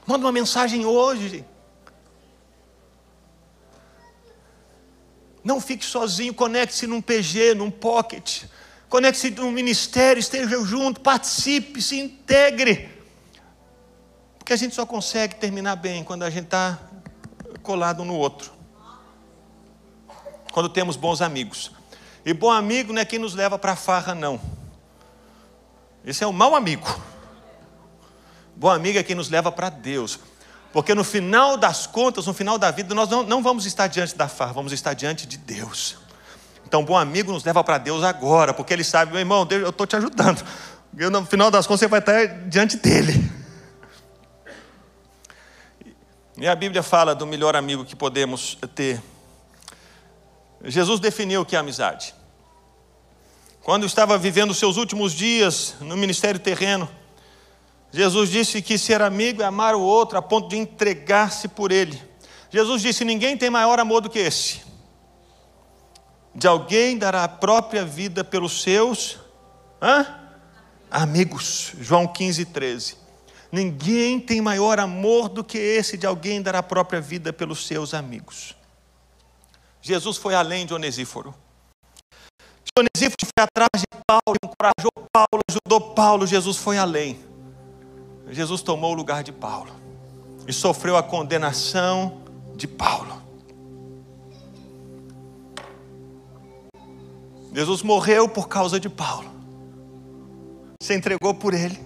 Manda 0.05 0.25
uma 0.25 0.31
mensagem 0.31 0.85
hoje. 0.85 1.43
Não 5.43 5.59
fique 5.59 5.85
sozinho, 5.85 6.33
conecte-se 6.33 6.85
num 6.85 7.01
PG, 7.01 7.55
num 7.55 7.71
pocket. 7.71 8.43
Conecte-se 8.89 9.31
num 9.31 9.51
ministério, 9.51 10.19
esteja 10.19 10.63
junto, 10.63 11.01
participe, 11.01 11.81
se 11.81 11.99
integre. 11.99 12.89
Porque 14.37 14.53
a 14.53 14.55
gente 14.55 14.75
só 14.75 14.85
consegue 14.85 15.35
terminar 15.35 15.75
bem 15.75 16.03
quando 16.03 16.23
a 16.23 16.29
gente 16.29 16.45
está 16.45 16.79
colado 17.63 18.05
no 18.05 18.15
outro. 18.15 18.51
Quando 20.53 20.69
temos 20.69 20.95
bons 20.95 21.21
amigos. 21.21 21.76
E 22.27 22.33
bom 22.33 22.51
amigo 22.51 22.91
não 22.91 23.01
é 23.01 23.05
quem 23.05 23.19
nos 23.19 23.33
leva 23.33 23.57
para 23.57 23.71
a 23.71 23.75
farra, 23.77 24.13
não. 24.13 24.37
Esse 26.03 26.25
é 26.25 26.27
um 26.27 26.33
mau 26.33 26.57
amigo. 26.57 26.85
Bom 28.53 28.69
amigo 28.69 28.99
é 28.99 29.03
quem 29.03 29.15
nos 29.15 29.29
leva 29.29 29.49
para 29.49 29.69
Deus. 29.69 30.19
Porque 30.73 30.93
no 30.93 31.05
final 31.05 31.55
das 31.55 31.87
contas, 31.87 32.27
no 32.27 32.33
final 32.33 32.57
da 32.57 32.69
vida, 32.69 32.93
nós 32.93 33.07
não, 33.07 33.23
não 33.23 33.41
vamos 33.41 33.65
estar 33.65 33.87
diante 33.87 34.13
da 34.13 34.27
farra, 34.27 34.51
vamos 34.51 34.73
estar 34.73 34.93
diante 34.93 35.25
de 35.25 35.37
Deus. 35.37 35.99
Então, 36.65 36.83
bom 36.83 36.97
amigo 36.97 37.31
nos 37.31 37.45
leva 37.45 37.63
para 37.63 37.77
Deus 37.77 38.03
agora, 38.03 38.53
porque 38.53 38.73
ele 38.73 38.83
sabe, 38.83 39.13
meu 39.13 39.21
irmão, 39.21 39.47
eu 39.49 39.69
estou 39.69 39.87
te 39.87 39.95
ajudando. 39.95 40.45
Eu, 40.97 41.09
no 41.09 41.25
final 41.25 41.49
das 41.49 41.65
contas, 41.65 41.79
você 41.79 41.87
vai 41.87 41.99
estar 41.99 42.27
diante 42.49 42.75
dele. 42.75 43.31
E 46.35 46.45
a 46.45 46.55
Bíblia 46.55 46.83
fala 46.83 47.15
do 47.15 47.25
melhor 47.25 47.55
amigo 47.55 47.85
que 47.85 47.95
podemos 47.95 48.57
ter. 48.75 49.01
Jesus 50.65 50.99
definiu 50.99 51.39
o 51.39 51.45
que 51.45 51.55
é 51.55 51.59
amizade. 51.59 52.16
Quando 53.67 53.85
estava 53.85 54.17
vivendo 54.17 54.53
seus 54.53 54.77
últimos 54.77 55.11
dias 55.11 55.75
no 55.81 55.97
ministério 55.97 56.39
terreno, 56.39 56.87
Jesus 57.91 58.29
disse 58.29 58.61
que 58.61 58.77
ser 58.77 59.01
amigo 59.01 59.41
é 59.41 59.45
amar 59.45 59.75
o 59.75 59.81
outro 59.81 60.17
a 60.17 60.21
ponto 60.21 60.47
de 60.47 60.55
entregar-se 60.55 61.49
por 61.49 61.69
ele. 61.69 62.01
Jesus 62.49 62.81
disse: 62.81 63.03
Ninguém 63.03 63.35
tem 63.35 63.49
maior 63.49 63.77
amor 63.77 63.99
do 63.99 64.09
que 64.09 64.19
esse. 64.19 64.61
De 66.33 66.47
alguém 66.47 66.97
dará 66.97 67.25
a 67.25 67.27
própria 67.27 67.83
vida 67.83 68.23
pelos 68.23 68.61
seus 68.61 69.17
hã? 69.81 70.15
amigos. 70.89 71.73
João 71.81 72.07
15, 72.07 72.45
13. 72.45 72.95
Ninguém 73.51 74.17
tem 74.17 74.39
maior 74.39 74.79
amor 74.79 75.27
do 75.27 75.43
que 75.43 75.57
esse 75.57 75.97
de 75.97 76.07
alguém 76.07 76.41
dar 76.41 76.55
a 76.55 76.63
própria 76.63 77.01
vida 77.01 77.33
pelos 77.33 77.67
seus 77.67 77.93
amigos. 77.93 78.55
Jesus 79.81 80.15
foi 80.15 80.35
além 80.35 80.65
de 80.65 80.73
Onesíforo. 80.73 81.35
Onesíforo 82.79 83.17
foi 83.23 83.43
atrás 83.43 83.69
de 83.75 83.87
Paulo, 84.05 84.37
encorajou 84.43 84.91
Paulo, 85.11 85.41
ajudou 85.49 85.93
Paulo. 85.95 86.27
Jesus 86.27 86.57
foi 86.57 86.77
além. 86.77 87.19
Jesus 88.29 88.61
tomou 88.61 88.91
o 88.91 88.95
lugar 88.95 89.23
de 89.23 89.31
Paulo 89.31 89.71
e 90.47 90.53
sofreu 90.53 90.95
a 90.95 91.03
condenação 91.03 92.21
de 92.55 92.67
Paulo. 92.67 93.21
Jesus 97.53 97.81
morreu 97.81 98.29
por 98.29 98.47
causa 98.47 98.79
de 98.79 98.89
Paulo. 98.89 99.31
Se 100.79 100.93
entregou 100.93 101.33
por 101.33 101.55
ele. 101.55 101.79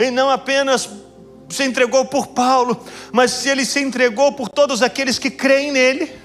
E 0.00 0.10
não 0.10 0.28
apenas 0.30 0.90
se 1.48 1.62
entregou 1.64 2.04
por 2.06 2.28
Paulo, 2.28 2.82
mas 3.12 3.46
ele 3.46 3.64
se 3.64 3.78
entregou 3.78 4.32
por 4.32 4.48
todos 4.48 4.82
aqueles 4.82 5.18
que 5.18 5.30
creem 5.30 5.70
nele. 5.70 6.21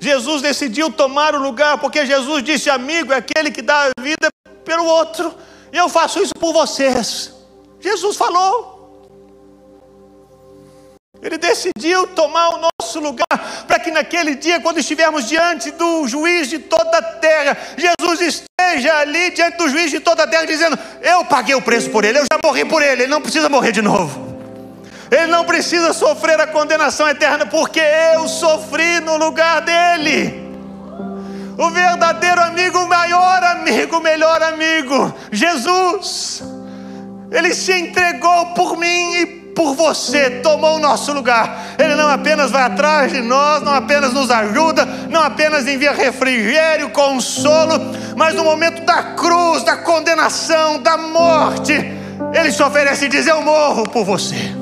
Jesus 0.00 0.40
decidiu 0.40 0.90
tomar 0.90 1.34
o 1.34 1.42
lugar, 1.42 1.78
porque 1.78 2.06
Jesus 2.06 2.42
disse: 2.42 2.70
amigo 2.70 3.12
é 3.12 3.16
aquele 3.16 3.50
que 3.50 3.60
dá 3.60 3.84
a 3.84 4.00
vida 4.00 4.28
pelo 4.64 4.84
outro, 4.86 5.34
e 5.70 5.76
eu 5.76 5.88
faço 5.88 6.22
isso 6.22 6.32
por 6.34 6.52
vocês. 6.52 7.32
Jesus 7.78 8.16
falou. 8.16 8.78
Ele 11.22 11.36
decidiu 11.36 12.06
tomar 12.06 12.48
o 12.48 12.70
nosso 12.80 12.98
lugar, 12.98 13.26
para 13.66 13.78
que 13.78 13.90
naquele 13.90 14.34
dia, 14.34 14.58
quando 14.58 14.78
estivermos 14.78 15.28
diante 15.28 15.70
do 15.70 16.08
juiz 16.08 16.48
de 16.48 16.58
toda 16.58 16.96
a 16.96 17.02
terra, 17.02 17.58
Jesus 17.76 18.20
esteja 18.22 18.96
ali 19.00 19.30
diante 19.30 19.58
do 19.58 19.68
juiz 19.68 19.90
de 19.90 20.00
toda 20.00 20.22
a 20.22 20.26
terra, 20.26 20.46
dizendo: 20.46 20.78
Eu 21.02 21.26
paguei 21.26 21.54
o 21.54 21.60
preço 21.60 21.90
por 21.90 22.06
ele, 22.06 22.20
eu 22.20 22.24
já 22.32 22.38
morri 22.42 22.64
por 22.64 22.82
ele, 22.82 23.02
ele 23.02 23.10
não 23.10 23.20
precisa 23.20 23.50
morrer 23.50 23.72
de 23.72 23.82
novo. 23.82 24.29
Ele 25.10 25.26
não 25.26 25.44
precisa 25.44 25.92
sofrer 25.92 26.40
a 26.40 26.46
condenação 26.46 27.08
eterna, 27.08 27.44
porque 27.46 27.80
eu 28.14 28.28
sofri 28.28 29.00
no 29.00 29.16
lugar 29.16 29.60
dele. 29.60 30.48
O 31.58 31.68
verdadeiro 31.70 32.40
amigo, 32.40 32.78
o 32.78 32.88
maior 32.88 33.42
amigo, 33.42 33.98
o 33.98 34.02
melhor 34.02 34.40
amigo, 34.42 35.12
Jesus. 35.32 36.42
Ele 37.30 37.52
se 37.54 37.72
entregou 37.72 38.46
por 38.54 38.78
mim 38.78 39.14
e 39.16 39.26
por 39.54 39.74
você, 39.74 40.30
tomou 40.42 40.76
o 40.76 40.78
nosso 40.78 41.12
lugar. 41.12 41.74
Ele 41.78 41.94
não 41.94 42.08
apenas 42.08 42.50
vai 42.50 42.62
atrás 42.62 43.12
de 43.12 43.20
nós, 43.20 43.62
não 43.62 43.74
apenas 43.74 44.12
nos 44.12 44.30
ajuda, 44.30 44.86
não 44.86 45.22
apenas 45.22 45.66
envia 45.66 45.92
refrigério, 45.92 46.90
consolo, 46.90 47.74
mas 48.16 48.34
no 48.34 48.44
momento 48.44 48.82
da 48.84 49.02
cruz, 49.14 49.62
da 49.64 49.76
condenação, 49.76 50.80
da 50.80 50.96
morte, 50.96 51.72
ele 52.32 52.52
se 52.52 52.62
oferece 52.62 53.06
e 53.06 53.08
diz: 53.08 53.26
Eu 53.26 53.42
morro 53.42 53.88
por 53.88 54.04
você. 54.04 54.59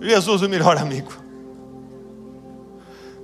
Jesus, 0.00 0.42
o 0.42 0.48
melhor 0.48 0.76
amigo. 0.76 1.12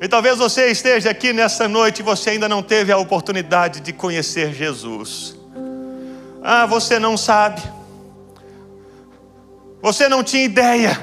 E 0.01 0.09
talvez 0.09 0.39
você 0.39 0.71
esteja 0.71 1.11
aqui 1.11 1.33
nessa 1.33 1.69
noite 1.69 2.01
e 2.01 2.03
você 2.03 2.31
ainda 2.31 2.49
não 2.49 2.63
teve 2.63 2.93
a 2.93 2.99
oportunidade 2.99 3.81
de 3.81 3.93
conhecer 3.93 4.53
Jesus. 4.53 5.37
Ah, 6.43 6.67
você 6.67 6.99
não 6.99 7.17
sabe. 7.17 7.63
Você 9.81 10.09
não 10.09 10.23
tinha 10.23 10.45
ideia 10.45 11.01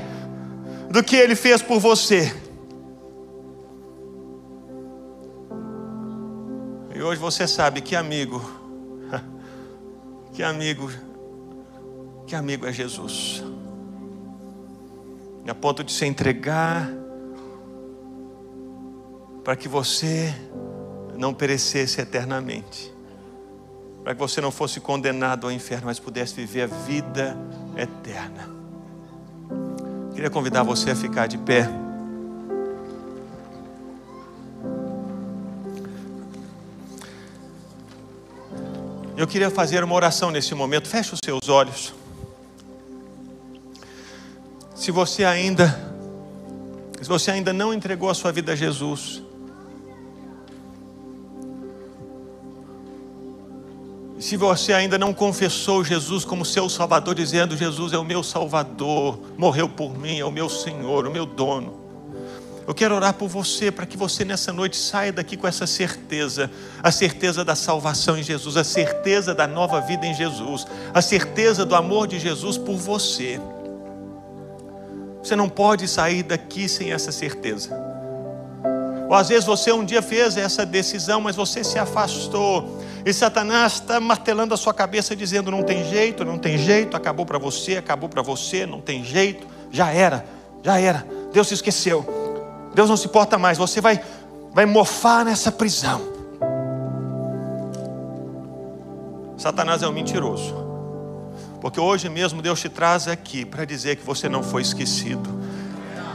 do 0.90 1.04
que 1.04 1.16
ele 1.16 1.36
fez 1.36 1.62
por 1.62 1.80
você. 1.80 2.32
E 6.94 7.02
hoje 7.02 7.20
você 7.20 7.48
sabe 7.48 7.82
que 7.82 7.96
amigo, 7.96 8.40
que 10.34 10.44
amigo, 10.44 10.92
que 12.28 12.36
amigo 12.36 12.68
é 12.68 12.74
Jesus 12.74 13.51
a 15.48 15.56
ponto 15.56 15.84
de 15.84 15.92
se 15.92 16.06
entregar 16.06 16.90
para 19.44 19.56
que 19.56 19.68
você 19.68 20.34
não 21.18 21.34
perecesse 21.34 22.00
eternamente, 22.00 22.94
para 24.04 24.14
que 24.14 24.20
você 24.20 24.40
não 24.40 24.52
fosse 24.52 24.80
condenado 24.80 25.48
ao 25.48 25.52
inferno, 25.52 25.88
mas 25.88 26.00
pudesse 26.00 26.36
viver 26.36 26.64
a 26.64 26.68
vida 26.68 27.38
eterna. 27.76 28.50
Queria 30.14 30.30
convidar 30.30 30.64
você 30.64 30.92
a 30.92 30.96
ficar 30.96 31.28
de 31.28 31.38
pé. 31.38 31.68
Eu 39.18 39.28
queria 39.28 39.52
fazer 39.52 39.84
uma 39.84 39.94
oração 39.94 40.32
nesse 40.32 40.56
momento. 40.56 40.88
Feche 40.88 41.14
os 41.14 41.20
seus 41.24 41.48
olhos. 41.48 42.01
Se 44.82 44.90
você 44.90 45.24
ainda 45.24 45.80
se 47.00 47.08
você 47.08 47.30
ainda 47.30 47.54
não 47.54 47.72
entregou 47.72 48.10
a 48.10 48.16
sua 48.16 48.32
vida 48.32 48.54
a 48.54 48.56
Jesus, 48.56 49.22
se 54.20 54.36
você 54.36 54.74
ainda 54.74 54.98
não 54.98 55.14
confessou 55.14 55.84
Jesus 55.84 56.26
como 56.26 56.44
seu 56.44 56.68
Salvador, 56.68 57.14
dizendo: 57.14 57.56
Jesus 57.56 57.94
é 57.94 57.98
o 58.00 58.04
meu 58.04 58.24
Salvador, 58.24 59.20
morreu 59.38 59.70
por 59.70 59.96
mim, 59.96 60.18
é 60.18 60.26
o 60.26 60.32
meu 60.32 60.50
Senhor, 60.50 61.06
o 61.06 61.12
meu 61.12 61.28
dono. 61.28 61.80
Eu 62.68 62.74
quero 62.74 62.96
orar 62.96 63.14
por 63.14 63.28
você 63.30 63.72
para 63.72 63.86
que 63.86 63.96
você 63.96 64.26
nessa 64.26 64.52
noite 64.52 64.78
saia 64.78 65.14
daqui 65.14 65.38
com 65.38 65.48
essa 65.48 65.68
certeza, 65.68 66.50
a 66.82 66.92
certeza 66.92 67.46
da 67.46 67.54
salvação 67.54 68.18
em 68.18 68.24
Jesus, 68.24 68.58
a 68.58 68.64
certeza 68.64 69.36
da 69.36 69.46
nova 69.46 69.80
vida 69.80 70.08
em 70.08 70.16
Jesus, 70.16 70.66
a 70.92 71.04
certeza 71.04 71.68
do 71.68 71.76
amor 71.76 72.08
de 72.08 72.18
Jesus 72.18 72.58
por 72.58 72.78
você. 72.78 73.40
Você 75.24 75.36
não 75.36 75.48
pode 75.48 75.88
sair 75.88 76.24
daqui 76.24 76.68
sem 76.68 76.92
essa 76.92 77.12
certeza. 77.12 77.70
Ou 79.08 79.16
às 79.16 79.30
vezes 79.30 79.46
você 79.46 79.72
um 79.72 79.84
dia 79.84 80.02
fez 80.02 80.38
essa 80.38 80.66
decisão, 80.66 81.20
mas 81.20 81.36
você 81.36 81.64
se 81.64 81.78
afastou. 81.78 82.80
E 83.06 83.12
Satanás 83.12 83.74
está 83.74 84.00
martelando 84.00 84.54
a 84.54 84.58
sua 84.58 84.74
cabeça, 84.74 85.16
dizendo: 85.16 85.52
não 85.52 85.64
tem 85.64 85.84
jeito, 85.90 86.24
não 86.24 86.38
tem 86.38 86.58
jeito, 86.58 86.96
acabou 86.96 87.26
para 87.26 87.38
você, 87.38 87.78
acabou 87.78 88.08
para 88.08 88.22
você, 88.22 88.66
não 88.66 88.80
tem 88.80 89.04
jeito, 89.04 89.46
já 89.70 89.92
era, 89.92 90.26
já 90.64 90.80
era. 90.80 91.06
Deus 91.34 91.48
se 91.48 91.56
esqueceu. 91.56 92.06
Deus 92.74 92.90
não 92.90 92.96
se 92.96 93.08
importa 93.08 93.38
mais. 93.38 93.58
Você 93.58 93.82
vai, 93.82 94.02
vai 94.54 94.66
mofar 94.66 95.26
nessa 95.26 95.52
prisão. 95.52 96.02
Satanás 99.38 99.82
é 99.82 99.88
um 99.88 99.92
mentiroso. 99.92 100.61
Porque 101.62 101.80
hoje 101.80 102.10
mesmo 102.10 102.42
Deus 102.42 102.60
te 102.60 102.68
traz 102.68 103.08
aqui 103.08 103.46
para 103.46 103.64
dizer 103.64 103.96
que 103.96 104.04
você 104.04 104.28
não 104.28 104.42
foi 104.42 104.64
esquecido. 104.64 105.30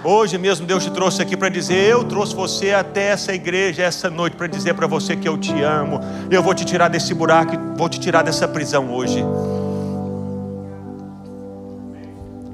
Hoje 0.03 0.37
mesmo 0.39 0.67
Deus 0.67 0.83
te 0.83 0.91
trouxe 0.91 1.23
aqui 1.23 1.37
para 1.37 1.49
dizer: 1.49 1.89
Eu 1.89 2.03
trouxe 2.03 2.35
você 2.35 2.73
até 2.73 3.09
essa 3.11 3.33
igreja 3.33 3.83
essa 3.83 4.11
noite 4.11 4.37
para 4.37 4.49
dizer 4.49 4.75
para 4.75 4.89
você 4.89 5.15
que 5.15 5.29
eu 5.29 5.39
te 5.39 5.63
amo. 5.63 6.01
Eu 6.31 6.43
vou 6.43 6.53
te 6.53 6.65
tirar 6.65 6.89
desse 6.89 7.15
buraco, 7.15 7.53
vou 7.77 7.89
te 7.89 8.01
tirar 8.01 8.23
dessa 8.23 8.49
prisão 8.49 8.93
hoje. 8.93 9.25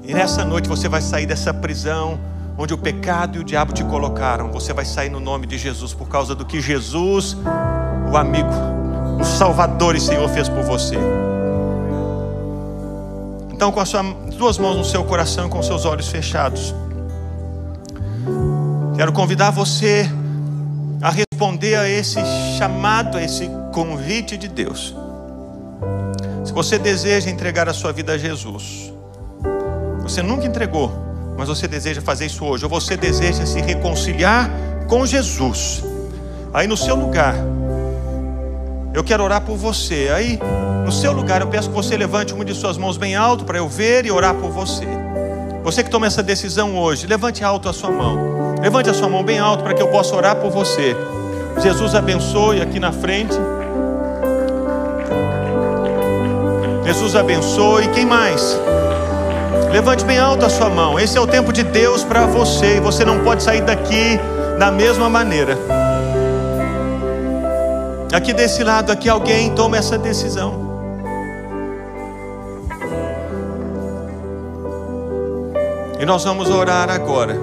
E 0.03 0.13
nessa 0.13 0.45
noite 0.45 0.69
você 0.69 0.87
vai 0.87 1.01
sair 1.01 1.25
dessa 1.25 1.51
prisão 1.53 2.19
onde 2.57 2.75
o 2.75 2.77
pecado 2.77 3.37
e 3.37 3.41
o 3.41 3.43
diabo 3.43 3.73
te 3.73 3.83
colocaram. 3.83 4.51
Você 4.51 4.71
vai 4.71 4.85
sair 4.85 5.09
no 5.09 5.19
nome 5.19 5.47
de 5.47 5.57
Jesus 5.57 5.95
por 5.95 6.07
causa 6.07 6.35
do 6.35 6.45
que 6.45 6.61
Jesus, 6.61 7.35
o 8.11 8.15
amigo, 8.15 8.51
o 9.19 9.23
Salvador 9.23 9.95
e 9.95 9.99
Senhor 9.99 10.29
fez 10.29 10.47
por 10.47 10.61
você. 10.61 10.97
Então, 13.53 13.71
com 13.71 13.79
as 13.79 13.87
suas 13.87 14.05
duas 14.35 14.57
mãos 14.57 14.75
no 14.75 14.83
seu 14.83 15.03
coração 15.03 15.47
e 15.47 15.49
com 15.49 15.61
seus 15.61 15.85
olhos 15.85 16.09
fechados, 16.09 16.75
quero 18.97 19.13
convidar 19.13 19.51
você 19.51 20.09
a 21.01 21.09
responder 21.09 21.75
a 21.75 21.87
esse 21.87 22.19
chamado, 22.57 23.17
a 23.17 23.23
esse 23.23 23.49
convite 23.71 24.37
de 24.37 24.47
Deus. 24.47 24.95
Se 26.43 26.51
você 26.51 26.77
deseja 26.77 27.29
entregar 27.29 27.69
a 27.69 27.73
sua 27.73 27.93
vida 27.93 28.13
a 28.13 28.17
Jesus, 28.17 28.91
você 30.01 30.21
nunca 30.21 30.45
entregou, 30.45 30.91
mas 31.37 31.47
você 31.47 31.67
deseja 31.67 32.01
fazer 32.01 32.25
isso 32.25 32.43
hoje, 32.43 32.65
ou 32.65 32.69
você 32.69 32.97
deseja 32.97 33.45
se 33.45 33.61
reconciliar 33.61 34.49
com 34.87 35.05
Jesus, 35.05 35.83
aí 36.53 36.67
no 36.67 36.75
seu 36.75 36.95
lugar, 36.95 37.35
eu 38.93 39.03
quero 39.03 39.23
orar 39.23 39.41
por 39.41 39.57
você. 39.57 40.11
Aí, 40.13 40.39
no 40.85 40.91
seu 40.91 41.11
lugar, 41.11 41.41
eu 41.41 41.47
peço 41.47 41.69
que 41.69 41.75
você 41.75 41.97
levante 41.97 42.33
uma 42.33 42.45
de 42.45 42.53
suas 42.53 42.77
mãos 42.77 42.97
bem 42.97 43.15
alto 43.15 43.43
para 43.43 43.57
eu 43.57 43.67
ver 43.67 44.05
e 44.05 44.11
orar 44.11 44.35
por 44.35 44.51
você. 44.51 44.87
Você 45.63 45.83
que 45.83 45.89
toma 45.89 46.05
essa 46.05 46.21
decisão 46.21 46.77
hoje, 46.77 47.07
levante 47.07 47.43
alto 47.43 47.69
a 47.69 47.73
sua 47.73 47.89
mão. 47.89 48.55
Levante 48.61 48.89
a 48.89 48.93
sua 48.93 49.09
mão 49.09 49.23
bem 49.23 49.39
alto 49.39 49.63
para 49.63 49.73
que 49.73 49.81
eu 49.81 49.87
possa 49.87 50.15
orar 50.15 50.35
por 50.35 50.51
você. 50.51 50.95
Jesus 51.61 51.95
abençoe 51.95 52.61
aqui 52.61 52.79
na 52.79 52.91
frente. 52.91 53.35
Jesus 56.85 57.15
abençoe. 57.15 57.87
Quem 57.89 58.05
mais? 58.05 58.59
Levante 59.71 60.05
bem 60.05 60.19
alto 60.19 60.45
a 60.45 60.49
sua 60.49 60.69
mão. 60.69 60.99
Esse 60.99 61.17
é 61.17 61.21
o 61.21 61.25
tempo 61.25 61.51
de 61.51 61.63
Deus 61.63 62.03
para 62.03 62.25
você 62.25 62.77
e 62.77 62.79
você 62.79 63.03
não 63.03 63.23
pode 63.23 63.41
sair 63.41 63.61
daqui 63.61 64.19
da 64.59 64.69
mesma 64.71 65.09
maneira. 65.09 65.82
Aqui 68.13 68.31
desse 68.31 68.63
lado, 68.63 68.91
aqui 68.91 69.09
alguém 69.09 69.55
toma 69.55 69.75
essa 69.75 69.97
decisão. 69.97 70.71
E 75.99 76.05
nós 76.05 76.23
vamos 76.23 76.47
orar 76.47 76.91
agora. 76.91 77.35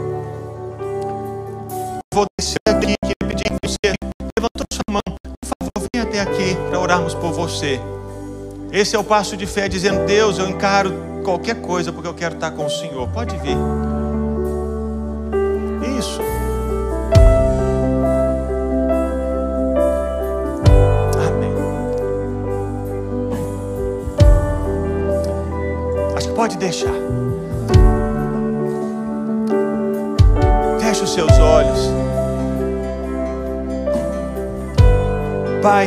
vou 2.14 2.24
descer 2.38 2.60
aqui, 2.68 2.94
queria 3.02 3.14
pedir 3.26 3.44
que 3.44 3.68
você 3.68 3.94
levantou 4.38 4.64
sua 4.72 4.92
mão, 4.92 5.02
por 5.06 5.48
favor, 5.48 5.88
venha 5.92 6.04
até 6.04 6.20
aqui 6.20 6.56
para 6.68 6.78
orarmos 6.78 7.14
por 7.14 7.32
você. 7.32 7.80
Esse 8.70 8.94
é 8.94 8.98
o 8.98 9.02
passo 9.02 9.36
de 9.36 9.46
fé, 9.46 9.68
dizendo: 9.68 10.06
Deus, 10.06 10.38
eu 10.38 10.48
encaro 10.48 10.92
qualquer 11.24 11.60
coisa 11.60 11.92
porque 11.92 12.06
eu 12.06 12.14
quero 12.14 12.34
estar 12.34 12.52
com 12.52 12.66
o 12.66 12.70
Senhor. 12.70 13.08
Pode 13.08 13.36
vir. 13.38 13.56
Isso. 15.98 16.20
Pode 26.40 26.56
deixar. 26.56 26.94
Feche 30.80 31.04
os 31.04 31.12
seus 31.12 31.38
olhos. 31.38 31.90
Pai, 35.60 35.86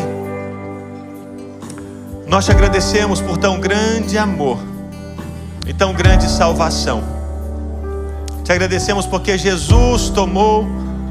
nós 2.28 2.46
te 2.46 2.52
agradecemos 2.52 3.20
por 3.20 3.40
tão 3.40 3.60
grande 3.60 4.16
amor 4.16 4.60
e 5.66 5.74
tão 5.74 5.92
grande 5.92 6.30
salvação. 6.30 7.02
Te 8.44 8.52
agradecemos 8.52 9.08
porque 9.08 9.36
Jesus 9.40 10.10
tomou 10.10 10.68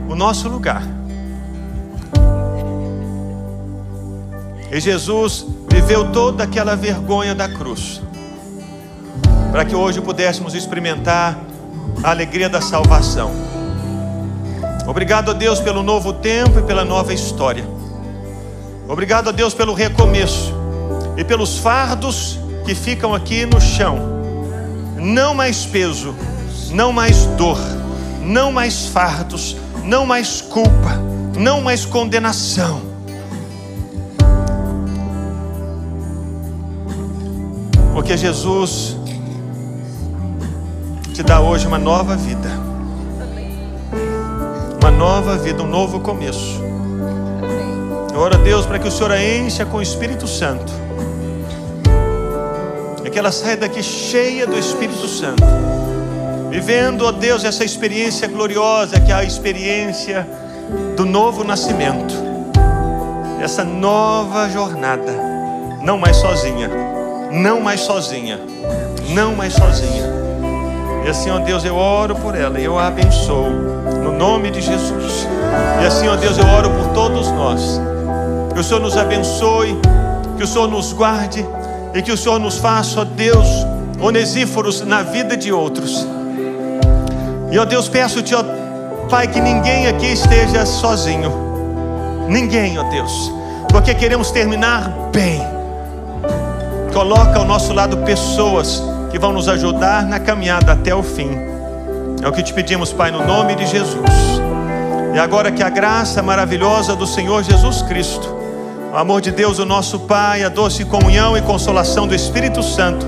o 0.09 0.14
nosso 0.14 0.49
lugar. 0.49 0.84
E 4.70 4.78
Jesus 4.78 5.45
viveu 5.68 6.12
toda 6.12 6.45
aquela 6.45 6.76
vergonha 6.76 7.34
da 7.34 7.49
cruz, 7.49 8.01
para 9.53 9.66
que 9.66 9.76
hoje 9.76 10.00
pudéssemos 10.00 10.55
experimentar 10.55 11.38
a 12.03 12.11
alegria 12.11 12.48
da 12.48 12.62
salvação. 12.62 13.30
Obrigado 14.86 15.30
a 15.30 15.34
Deus 15.34 15.61
pelo 15.61 15.82
novo 15.82 16.14
tempo 16.14 16.59
e 16.59 16.62
pela 16.62 16.86
nova 16.86 17.12
história. 17.12 17.64
Obrigado 18.88 19.28
a 19.28 19.32
Deus 19.32 19.53
pelo 19.53 19.74
recomeço 19.74 20.55
e 21.18 21.22
pelos 21.22 21.59
fardos 21.59 22.38
que 22.64 22.74
ficam 22.74 23.14
aqui 23.14 23.44
no 23.44 23.61
chão. 23.61 23.98
Não 24.96 25.34
mais 25.34 25.66
peso, 25.66 26.14
não 26.70 26.90
mais 26.90 27.26
dor, 27.36 27.59
não 28.22 28.50
mais 28.50 28.86
fardos, 28.86 29.55
não 29.84 30.07
mais 30.07 30.40
culpa, 30.40 30.98
não 31.38 31.61
mais 31.61 31.84
condenação. 31.84 32.80
Porque 37.92 38.16
Jesus 38.16 38.96
te 41.12 41.22
dá 41.22 41.40
hoje 41.40 41.66
uma 41.66 41.78
nova 41.78 42.16
vida. 42.16 42.48
Uma 44.80 44.90
nova 44.90 45.36
vida, 45.36 45.62
um 45.62 45.66
novo 45.66 46.00
começo. 46.00 46.60
Eu 48.12 48.18
oro 48.18 48.34
a 48.34 48.38
Deus 48.38 48.64
para 48.64 48.78
que 48.78 48.88
o 48.88 48.90
Senhor 48.90 49.12
a 49.12 49.22
encha 49.22 49.66
com 49.66 49.76
o 49.76 49.82
Espírito 49.82 50.26
Santo. 50.26 50.72
E 53.04 53.10
que 53.10 53.18
ela 53.18 53.30
saia 53.30 53.58
daqui 53.58 53.82
cheia 53.82 54.46
do 54.46 54.58
Espírito 54.58 55.06
Santo. 55.06 55.42
Vivendo, 56.50 57.04
ó 57.04 57.12
Deus, 57.12 57.44
essa 57.44 57.64
experiência 57.64 58.26
gloriosa 58.26 58.98
que 58.98 59.12
é 59.12 59.14
a 59.14 59.24
experiência 59.24 60.26
do 60.96 61.04
novo 61.04 61.44
nascimento. 61.44 62.14
Essa 63.42 63.64
nova 63.64 64.48
jornada. 64.48 65.12
Não 65.82 65.98
mais 65.98 66.16
sozinha. 66.16 66.70
Não 67.30 67.60
mais 67.60 67.80
sozinha. 67.80 68.40
Não 69.10 69.34
mais 69.34 69.52
sozinha. 69.52 70.21
E 71.05 71.09
assim, 71.09 71.30
ó 71.30 71.38
Deus, 71.38 71.64
eu 71.64 71.76
oro 71.76 72.14
por 72.14 72.34
ela 72.34 72.61
e 72.61 72.64
eu 72.64 72.78
a 72.78 72.86
abençoo. 72.86 73.50
No 74.03 74.12
nome 74.12 74.50
de 74.50 74.61
Jesus. 74.61 75.26
E 75.82 75.86
assim, 75.86 76.09
ó 76.09 76.16
Deus, 76.16 76.38
eu 76.38 76.46
oro 76.46 76.70
por 76.70 76.88
todos 76.94 77.28
nós. 77.32 77.80
Que 78.55 78.61
o 78.61 78.64
Senhor 78.64 78.80
nos 78.80 78.96
abençoe, 78.96 79.78
que 80.36 80.44
o 80.44 80.46
Senhor 80.46 80.68
nos 80.68 80.92
guarde 80.92 81.44
e 81.94 82.03
que 82.03 82.12
o 82.12 82.16
Senhor 82.16 82.38
nos 82.38 82.59
faça, 82.59 83.00
ó 83.00 83.05
Deus, 83.05 83.46
onesíforos 84.00 84.82
na 84.82 85.03
vida 85.03 85.36
de 85.36 85.53
outros. 85.53 86.07
E 87.50 87.59
ó 87.59 87.64
Deus, 87.64 87.88
peço-te, 87.88 88.34
ó 88.34 88.42
Pai, 89.11 89.26
que 89.26 89.40
ninguém 89.40 89.88
aqui 89.88 90.07
esteja 90.07 90.64
sozinho. 90.64 91.30
Ninguém, 92.28 92.78
ó 92.78 92.82
Deus, 92.84 93.32
porque 93.68 93.94
queremos 93.94 94.30
terminar 94.30 94.90
bem. 95.12 95.42
Coloca 96.94 97.38
ao 97.38 97.44
nosso 97.44 97.72
lado 97.72 97.98
pessoas 97.98 98.82
que 99.12 99.18
vão 99.18 99.30
nos 99.30 99.46
ajudar 99.46 100.04
na 100.06 100.18
caminhada 100.18 100.72
até 100.72 100.94
o 100.94 101.02
fim. 101.02 101.30
É 102.22 102.26
o 102.26 102.32
que 102.32 102.42
te 102.42 102.54
pedimos, 102.54 102.94
Pai, 102.94 103.10
no 103.10 103.24
nome 103.26 103.54
de 103.54 103.66
Jesus. 103.66 104.40
E 105.14 105.18
agora 105.18 105.52
que 105.52 105.62
a 105.62 105.68
graça 105.68 106.22
maravilhosa 106.22 106.96
do 106.96 107.06
Senhor 107.06 107.42
Jesus 107.42 107.82
Cristo, 107.82 108.34
o 108.90 108.96
amor 108.96 109.20
de 109.20 109.30
Deus, 109.30 109.58
o 109.58 109.66
nosso 109.66 110.00
Pai, 110.00 110.42
a 110.42 110.48
doce 110.48 110.86
comunhão 110.86 111.36
e 111.36 111.42
consolação 111.42 112.06
do 112.06 112.14
Espírito 112.14 112.62
Santo, 112.62 113.06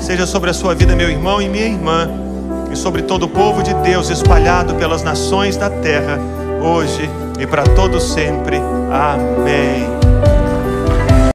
seja 0.00 0.26
sobre 0.26 0.48
a 0.48 0.54
sua 0.54 0.76
vida, 0.76 0.94
meu 0.94 1.10
irmão 1.10 1.42
e 1.42 1.48
minha 1.48 1.66
irmã, 1.66 2.08
e 2.72 2.76
sobre 2.76 3.02
todo 3.02 3.24
o 3.24 3.28
povo 3.28 3.64
de 3.64 3.74
Deus 3.74 4.10
espalhado 4.10 4.76
pelas 4.76 5.02
nações 5.02 5.56
da 5.56 5.68
terra, 5.68 6.20
hoje 6.62 7.10
e 7.40 7.46
para 7.48 7.64
todo 7.64 8.00
sempre. 8.00 8.58
Amém. 8.92 10.01